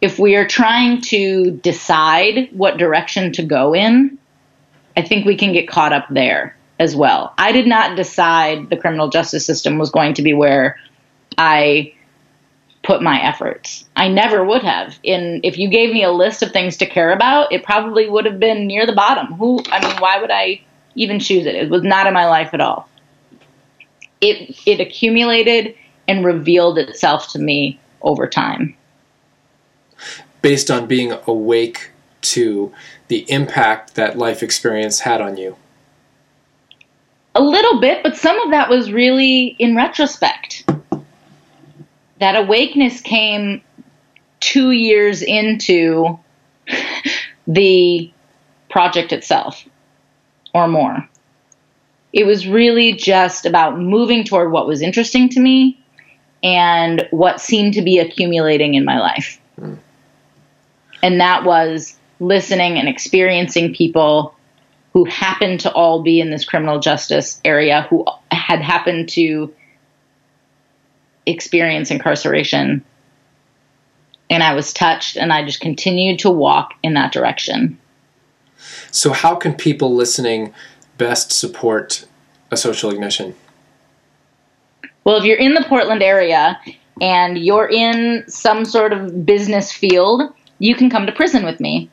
If 0.00 0.18
we 0.18 0.36
are 0.36 0.46
trying 0.46 1.00
to 1.02 1.50
decide 1.50 2.50
what 2.52 2.78
direction 2.78 3.32
to 3.32 3.42
go 3.42 3.74
in 3.74 4.18
i 4.96 5.02
think 5.02 5.24
we 5.24 5.36
can 5.36 5.52
get 5.52 5.68
caught 5.68 5.92
up 5.92 6.06
there 6.10 6.57
as 6.78 6.94
well. 6.94 7.34
I 7.36 7.52
did 7.52 7.66
not 7.66 7.96
decide 7.96 8.70
the 8.70 8.76
criminal 8.76 9.08
justice 9.08 9.44
system 9.44 9.78
was 9.78 9.90
going 9.90 10.14
to 10.14 10.22
be 10.22 10.32
where 10.32 10.78
I 11.36 11.94
put 12.82 13.02
my 13.02 13.20
efforts. 13.20 13.84
I 13.96 14.08
never 14.08 14.44
would 14.44 14.62
have. 14.62 14.98
In 15.02 15.40
if 15.42 15.58
you 15.58 15.68
gave 15.68 15.92
me 15.92 16.04
a 16.04 16.10
list 16.10 16.42
of 16.42 16.52
things 16.52 16.76
to 16.78 16.86
care 16.86 17.12
about, 17.12 17.52
it 17.52 17.62
probably 17.62 18.08
would 18.08 18.24
have 18.24 18.38
been 18.38 18.66
near 18.66 18.86
the 18.86 18.94
bottom. 18.94 19.34
Who 19.34 19.60
I 19.70 19.86
mean, 19.86 19.96
why 20.00 20.20
would 20.20 20.30
I 20.30 20.62
even 20.94 21.18
choose 21.18 21.46
it? 21.46 21.54
It 21.54 21.70
was 21.70 21.82
not 21.82 22.06
in 22.06 22.14
my 22.14 22.26
life 22.28 22.54
at 22.54 22.60
all. 22.60 22.88
It 24.20 24.58
it 24.66 24.80
accumulated 24.80 25.74
and 26.06 26.24
revealed 26.24 26.78
itself 26.78 27.28
to 27.32 27.38
me 27.38 27.78
over 28.00 28.26
time. 28.26 28.74
Based 30.40 30.70
on 30.70 30.86
being 30.86 31.12
awake 31.26 31.90
to 32.20 32.72
the 33.08 33.30
impact 33.30 33.94
that 33.96 34.16
life 34.16 34.42
experience 34.42 35.00
had 35.00 35.20
on 35.20 35.36
you. 35.36 35.56
A 37.38 37.42
little 37.42 37.78
bit, 37.78 38.02
but 38.02 38.16
some 38.16 38.40
of 38.40 38.50
that 38.50 38.68
was 38.68 38.90
really 38.90 39.54
in 39.60 39.76
retrospect. 39.76 40.68
That 42.18 42.34
awakeness 42.34 43.00
came 43.00 43.62
two 44.40 44.72
years 44.72 45.22
into 45.22 46.18
the 47.46 48.12
project 48.68 49.12
itself 49.12 49.64
or 50.52 50.66
more. 50.66 51.08
It 52.12 52.26
was 52.26 52.48
really 52.48 52.94
just 52.94 53.46
about 53.46 53.78
moving 53.78 54.24
toward 54.24 54.50
what 54.50 54.66
was 54.66 54.82
interesting 54.82 55.28
to 55.28 55.40
me 55.40 55.80
and 56.42 57.06
what 57.12 57.40
seemed 57.40 57.74
to 57.74 57.82
be 57.82 58.00
accumulating 58.00 58.74
in 58.74 58.84
my 58.84 58.98
life. 58.98 59.40
Mm. 59.60 59.78
And 61.04 61.20
that 61.20 61.44
was 61.44 61.96
listening 62.18 62.78
and 62.78 62.88
experiencing 62.88 63.76
people 63.76 64.34
who 64.98 65.04
happened 65.04 65.60
to 65.60 65.72
all 65.74 66.02
be 66.02 66.20
in 66.20 66.28
this 66.28 66.44
criminal 66.44 66.80
justice 66.80 67.40
area 67.44 67.86
who 67.88 68.04
had 68.32 68.60
happened 68.60 69.08
to 69.08 69.54
experience 71.24 71.92
incarceration. 71.92 72.84
And 74.28 74.42
I 74.42 74.54
was 74.54 74.72
touched, 74.72 75.16
and 75.16 75.32
I 75.32 75.44
just 75.44 75.60
continued 75.60 76.18
to 76.20 76.30
walk 76.30 76.74
in 76.82 76.94
that 76.94 77.12
direction. 77.12 77.78
So, 78.90 79.12
how 79.12 79.36
can 79.36 79.54
people 79.54 79.94
listening 79.94 80.52
best 80.96 81.30
support 81.30 82.04
a 82.50 82.56
social 82.56 82.90
ignition? 82.90 83.36
Well, 85.04 85.18
if 85.18 85.22
you're 85.22 85.38
in 85.38 85.54
the 85.54 85.62
Portland 85.62 86.02
area 86.02 86.58
and 87.00 87.38
you're 87.38 87.68
in 87.68 88.24
some 88.26 88.64
sort 88.64 88.92
of 88.92 89.24
business 89.24 89.70
field, 89.72 90.22
you 90.58 90.74
can 90.74 90.90
come 90.90 91.06
to 91.06 91.12
prison 91.12 91.44
with 91.44 91.60
me. 91.60 91.88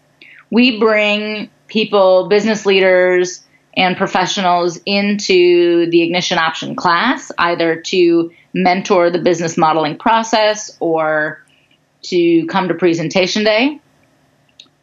We 0.50 0.80
bring 0.80 1.52
people, 1.68 2.28
business 2.28 2.66
leaders, 2.66 3.46
and 3.78 3.98
professionals 3.98 4.80
into 4.86 5.90
the 5.90 6.02
Ignition 6.02 6.38
Option 6.38 6.76
class, 6.76 7.32
either 7.38 7.76
to 7.82 8.32
mentor 8.54 9.10
the 9.10 9.20
business 9.20 9.58
modeling 9.58 9.98
process 9.98 10.76
or 10.80 11.44
to 12.04 12.46
come 12.48 12.68
to 12.68 12.74
presentation 12.74 13.44
day 13.44 13.80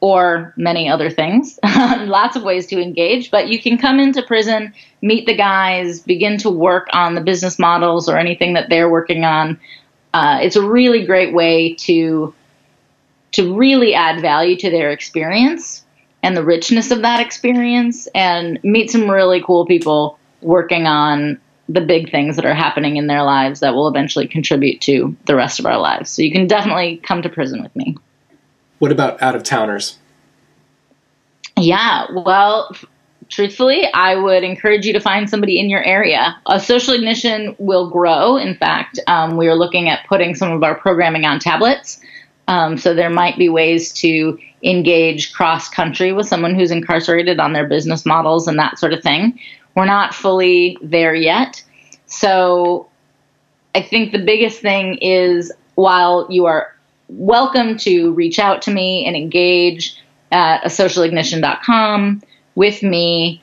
or 0.01 0.53
many 0.57 0.89
other 0.89 1.09
things. 1.09 1.59
Lots 1.65 2.37
of 2.37 2.43
ways 2.43 2.67
to 2.67 2.81
engage, 2.81 3.31
but 3.31 3.49
you 3.49 3.63
can 3.63 3.79
come 3.79 4.01
into 4.01 4.23
prison, 4.23 4.75
meet 5.01 5.27
the 5.27 5.37
guys, 5.37 6.01
begin 6.01 6.37
to 6.39 6.51
work 6.51 6.89
on 6.93 7.15
the 7.15 7.21
business 7.21 7.59
models 7.59 8.09
or 8.09 8.19
anything 8.19 8.55
that 8.55 8.69
they're 8.69 8.91
working 8.91 9.25
on. 9.25 9.59
Uh, 10.13 10.41
it's 10.43 10.57
a 10.57 10.67
really 10.67 11.07
great 11.07 11.33
way 11.33 11.75
to 11.75 12.35
to 13.31 13.57
really 13.57 13.95
add 13.95 14.21
value 14.21 14.57
to 14.57 14.71
their 14.71 14.91
experience 14.91 15.82
and 16.23 16.37
the 16.37 16.45
richness 16.45 16.91
of 16.91 17.03
that 17.03 17.21
experience 17.21 18.07
and 18.15 18.63
meet 18.63 18.91
some 18.91 19.11
really 19.11 19.43
cool 19.43 19.67
people 19.67 20.19
working 20.41 20.87
on 20.87 21.41
the 21.69 21.81
big 21.81 22.11
things 22.11 22.37
that 22.37 22.45
are 22.45 22.55
happening 22.55 22.97
in 22.97 23.07
their 23.07 23.23
lives 23.23 23.61
that 23.61 23.75
will 23.75 23.89
eventually 23.89 24.27
contribute 24.27 24.81
to 24.83 25.17
the 25.27 25.35
rest 25.35 25.59
of 25.59 25.67
our 25.67 25.79
lives. 25.79 26.11
So 26.11 26.23
you 26.23 26.33
can 26.33 26.47
definitely 26.47 26.99
come 26.99 27.23
to 27.23 27.29
prison 27.29 27.63
with 27.63 27.75
me. 27.75 27.97
What 28.79 28.93
about 28.93 29.23
out 29.23 29.37
of 29.37 29.43
towners? 29.43 29.99
Yeah, 31.57 32.07
well, 32.13 32.75
truthfully, 33.29 33.87
I 33.93 34.17
would 34.17 34.43
encourage 34.43 34.87
you 34.87 34.93
to 34.93 35.01
find 35.01 35.29
somebody 35.29 35.61
in 35.61 35.71
your 35.71 35.83
area. 35.83 36.37
A 36.47 36.59
social 36.59 36.95
ignition 36.95 37.55
will 37.59 37.91
grow. 37.91 38.37
In 38.37 38.57
fact, 38.57 38.99
um, 39.07 39.37
we 39.37 39.49
are 39.49 39.55
looking 39.55 39.89
at 39.89 40.07
putting 40.09 40.35
some 40.35 40.53
of 40.53 40.63
our 40.63 40.75
programming 40.75 41.25
on 41.25 41.39
tablets. 41.39 42.01
Um, 42.49 42.77
so 42.77 42.95
there 42.95 43.11
might 43.11 43.39
be 43.39 43.49
ways 43.49 43.93
to 43.95 44.39
engage 44.63 45.33
cross 45.33 45.69
country 45.69 46.13
with 46.13 46.27
someone 46.27 46.55
who's 46.55 46.71
incarcerated 46.71 47.41
on 47.41 47.53
their 47.53 47.67
business 47.67 48.05
models 48.05 48.47
and 48.49 48.59
that 48.59 48.79
sort 48.79 48.93
of 48.93 49.03
thing. 49.03 49.39
We're 49.75 49.87
not 49.87 50.15
fully 50.15 50.77
there 50.83 51.15
yet. 51.15 51.63
So 52.07 52.89
I 53.75 53.83
think 53.83 54.13
the 54.13 54.19
biggest 54.19 54.61
thing 54.61 54.99
is 54.99 55.53
while 55.75 56.27
you 56.31 56.47
are 56.47 56.75
welcome 57.09 57.77
to 57.79 58.13
reach 58.13 58.39
out 58.39 58.63
to 58.63 58.71
me 58.71 59.07
and 59.07 59.17
engage 59.17 59.97
at 60.31 60.63
asocialignition.com 60.63 62.23
with 62.55 62.83
me, 62.83 63.43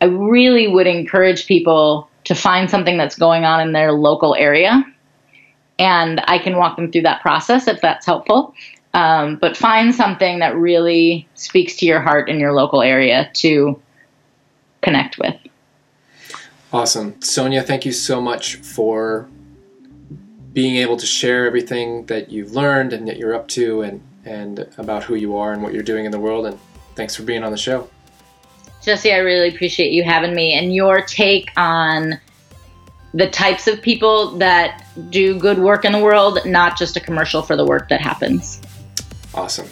I 0.00 0.06
really 0.06 0.68
would 0.68 0.86
encourage 0.86 1.46
people 1.46 2.08
to 2.24 2.34
find 2.34 2.68
something 2.68 2.98
that's 2.98 3.16
going 3.16 3.44
on 3.44 3.60
in 3.60 3.72
their 3.72 3.92
local 3.92 4.34
area. 4.34 4.84
And 5.78 6.22
I 6.26 6.38
can 6.38 6.56
walk 6.56 6.76
them 6.76 6.90
through 6.90 7.02
that 7.02 7.20
process 7.20 7.68
if 7.68 7.80
that's 7.80 8.06
helpful. 8.06 8.54
Um, 8.94 9.36
but 9.36 9.56
find 9.56 9.94
something 9.94 10.38
that 10.38 10.56
really 10.56 11.28
speaks 11.34 11.76
to 11.76 11.86
your 11.86 12.00
heart 12.00 12.30
in 12.30 12.40
your 12.40 12.54
local 12.54 12.80
area 12.80 13.30
to 13.34 13.80
connect 14.80 15.18
with. 15.18 15.36
Awesome. 16.72 17.12
Sonja, 17.14 17.64
thank 17.64 17.84
you 17.84 17.92
so 17.92 18.20
much 18.20 18.56
for 18.56 19.28
being 20.52 20.76
able 20.76 20.96
to 20.96 21.04
share 21.04 21.46
everything 21.46 22.06
that 22.06 22.30
you've 22.30 22.52
learned 22.52 22.94
and 22.94 23.06
that 23.06 23.18
you're 23.18 23.34
up 23.34 23.48
to 23.48 23.82
and, 23.82 24.00
and 24.24 24.66
about 24.78 25.04
who 25.04 25.14
you 25.14 25.36
are 25.36 25.52
and 25.52 25.62
what 25.62 25.74
you're 25.74 25.82
doing 25.82 26.06
in 26.06 26.10
the 26.10 26.18
world. 26.18 26.46
And 26.46 26.58
thanks 26.94 27.14
for 27.14 27.22
being 27.22 27.44
on 27.44 27.52
the 27.52 27.58
show. 27.58 27.90
Jesse, 28.82 29.12
I 29.12 29.18
really 29.18 29.48
appreciate 29.48 29.92
you 29.92 30.04
having 30.04 30.34
me 30.34 30.54
and 30.54 30.74
your 30.74 31.02
take 31.02 31.50
on 31.56 32.18
the 33.16 33.28
types 33.30 33.66
of 33.66 33.80
people 33.80 34.36
that 34.36 34.84
do 35.08 35.38
good 35.38 35.58
work 35.58 35.86
in 35.86 35.92
the 35.92 35.98
world, 35.98 36.38
not 36.44 36.76
just 36.76 36.96
a 36.96 37.00
commercial 37.00 37.40
for 37.40 37.56
the 37.56 37.64
work 37.64 37.88
that 37.88 38.00
happens. 38.00 38.60
Awesome. 39.34 39.68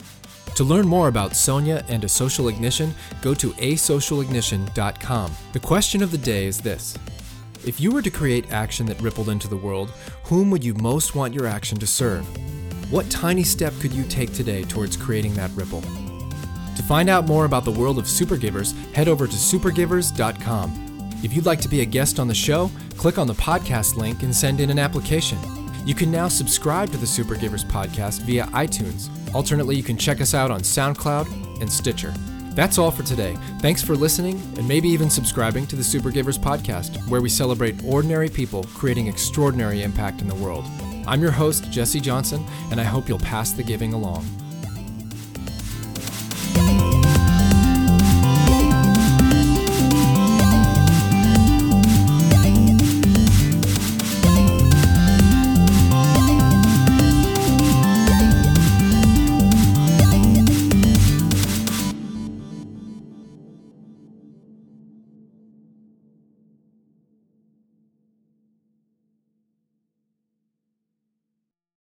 To 0.57 0.65
learn 0.65 0.87
more 0.87 1.09
about 1.09 1.33
Sonja 1.33 1.85
and 1.89 2.05
A 2.05 2.09
Social 2.09 2.49
Ignition, 2.49 2.95
go 3.21 3.35
to 3.35 3.51
asocialignition.com. 3.51 5.33
The 5.53 5.61
question 5.61 6.03
of 6.03 6.11
the 6.11 6.19
day 6.19 6.47
is 6.47 6.59
this 6.59 6.97
If 7.67 7.81
you 7.81 7.91
were 7.91 8.03
to 8.03 8.11
create 8.11 8.51
action 8.51 8.87
that 8.87 9.01
rippled 9.03 9.29
into 9.29 9.49
the 9.49 9.57
world, 9.57 9.91
whom 10.23 10.51
would 10.51 10.65
you 10.65 10.73
most 10.75 11.15
want 11.15 11.35
your 11.35 11.47
action 11.47 11.77
to 11.79 11.87
serve? 11.87 12.25
What 12.91 13.11
tiny 13.11 13.43
step 13.43 13.75
could 13.81 13.93
you 13.93 14.05
take 14.05 14.33
today 14.33 14.63
towards 14.63 14.97
creating 14.97 15.35
that 15.35 15.51
ripple? 15.51 15.83
To 15.83 16.83
find 16.83 17.11
out 17.11 17.27
more 17.27 17.45
about 17.45 17.65
the 17.65 17.73
world 17.73 17.99
of 17.99 18.05
supergivers, 18.05 18.75
head 18.95 19.09
over 19.09 19.27
to 19.27 19.33
supergivers.com. 19.33 20.94
If 21.25 21.33
you'd 21.33 21.47
like 21.47 21.63
to 21.63 21.69
be 21.69 21.81
a 21.81 21.87
guest 21.87 22.21
on 22.21 22.29
the 22.29 22.35
show, 22.35 22.71
click 22.99 23.17
on 23.17 23.27
the 23.27 23.33
podcast 23.33 23.97
link 23.97 24.23
and 24.23 24.37
send 24.37 24.61
in 24.61 24.69
an 24.69 24.79
application. 24.79 25.39
You 25.87 25.95
can 25.95 26.11
now 26.11 26.29
subscribe 26.29 26.91
to 26.91 26.99
the 26.99 27.07
Supergivers 27.07 27.65
podcast 27.65 28.21
via 28.25 28.45
iTunes. 28.49 29.09
Alternately, 29.35 29.75
you 29.75 29.83
can 29.83 29.97
check 29.97 30.21
us 30.21 30.35
out 30.35 30.51
on 30.51 30.61
SoundCloud 30.61 31.63
and 31.63 31.73
Stitcher. 31.73 32.13
That's 32.51 32.77
all 32.77 32.91
for 32.91 33.05
today. 33.05 33.39
Thanks 33.61 33.83
for 33.83 33.97
listening 33.97 34.35
and 34.59 34.69
maybe 34.69 34.87
even 34.89 35.09
subscribing 35.09 35.67
to 35.69 35.77
the 35.77 35.83
Supergivers 35.83 36.39
podcast, 36.39 36.99
where 37.09 37.23
we 37.23 37.31
celebrate 37.31 37.83
ordinary 37.87 38.29
people 38.29 38.65
creating 38.75 39.07
extraordinary 39.07 39.83
impact 39.83 40.21
in 40.21 40.29
the 40.29 40.35
world. 40.35 40.67
I'm 41.07 41.23
your 41.23 41.31
host, 41.31 41.71
Jesse 41.71 42.01
Johnson, 42.01 42.45
and 42.71 42.79
I 42.79 42.85
hope 42.85 43.09
you'll 43.09 43.19
pass 43.19 43.53
the 43.53 43.63
giving 43.63 43.95
along. 43.95 44.27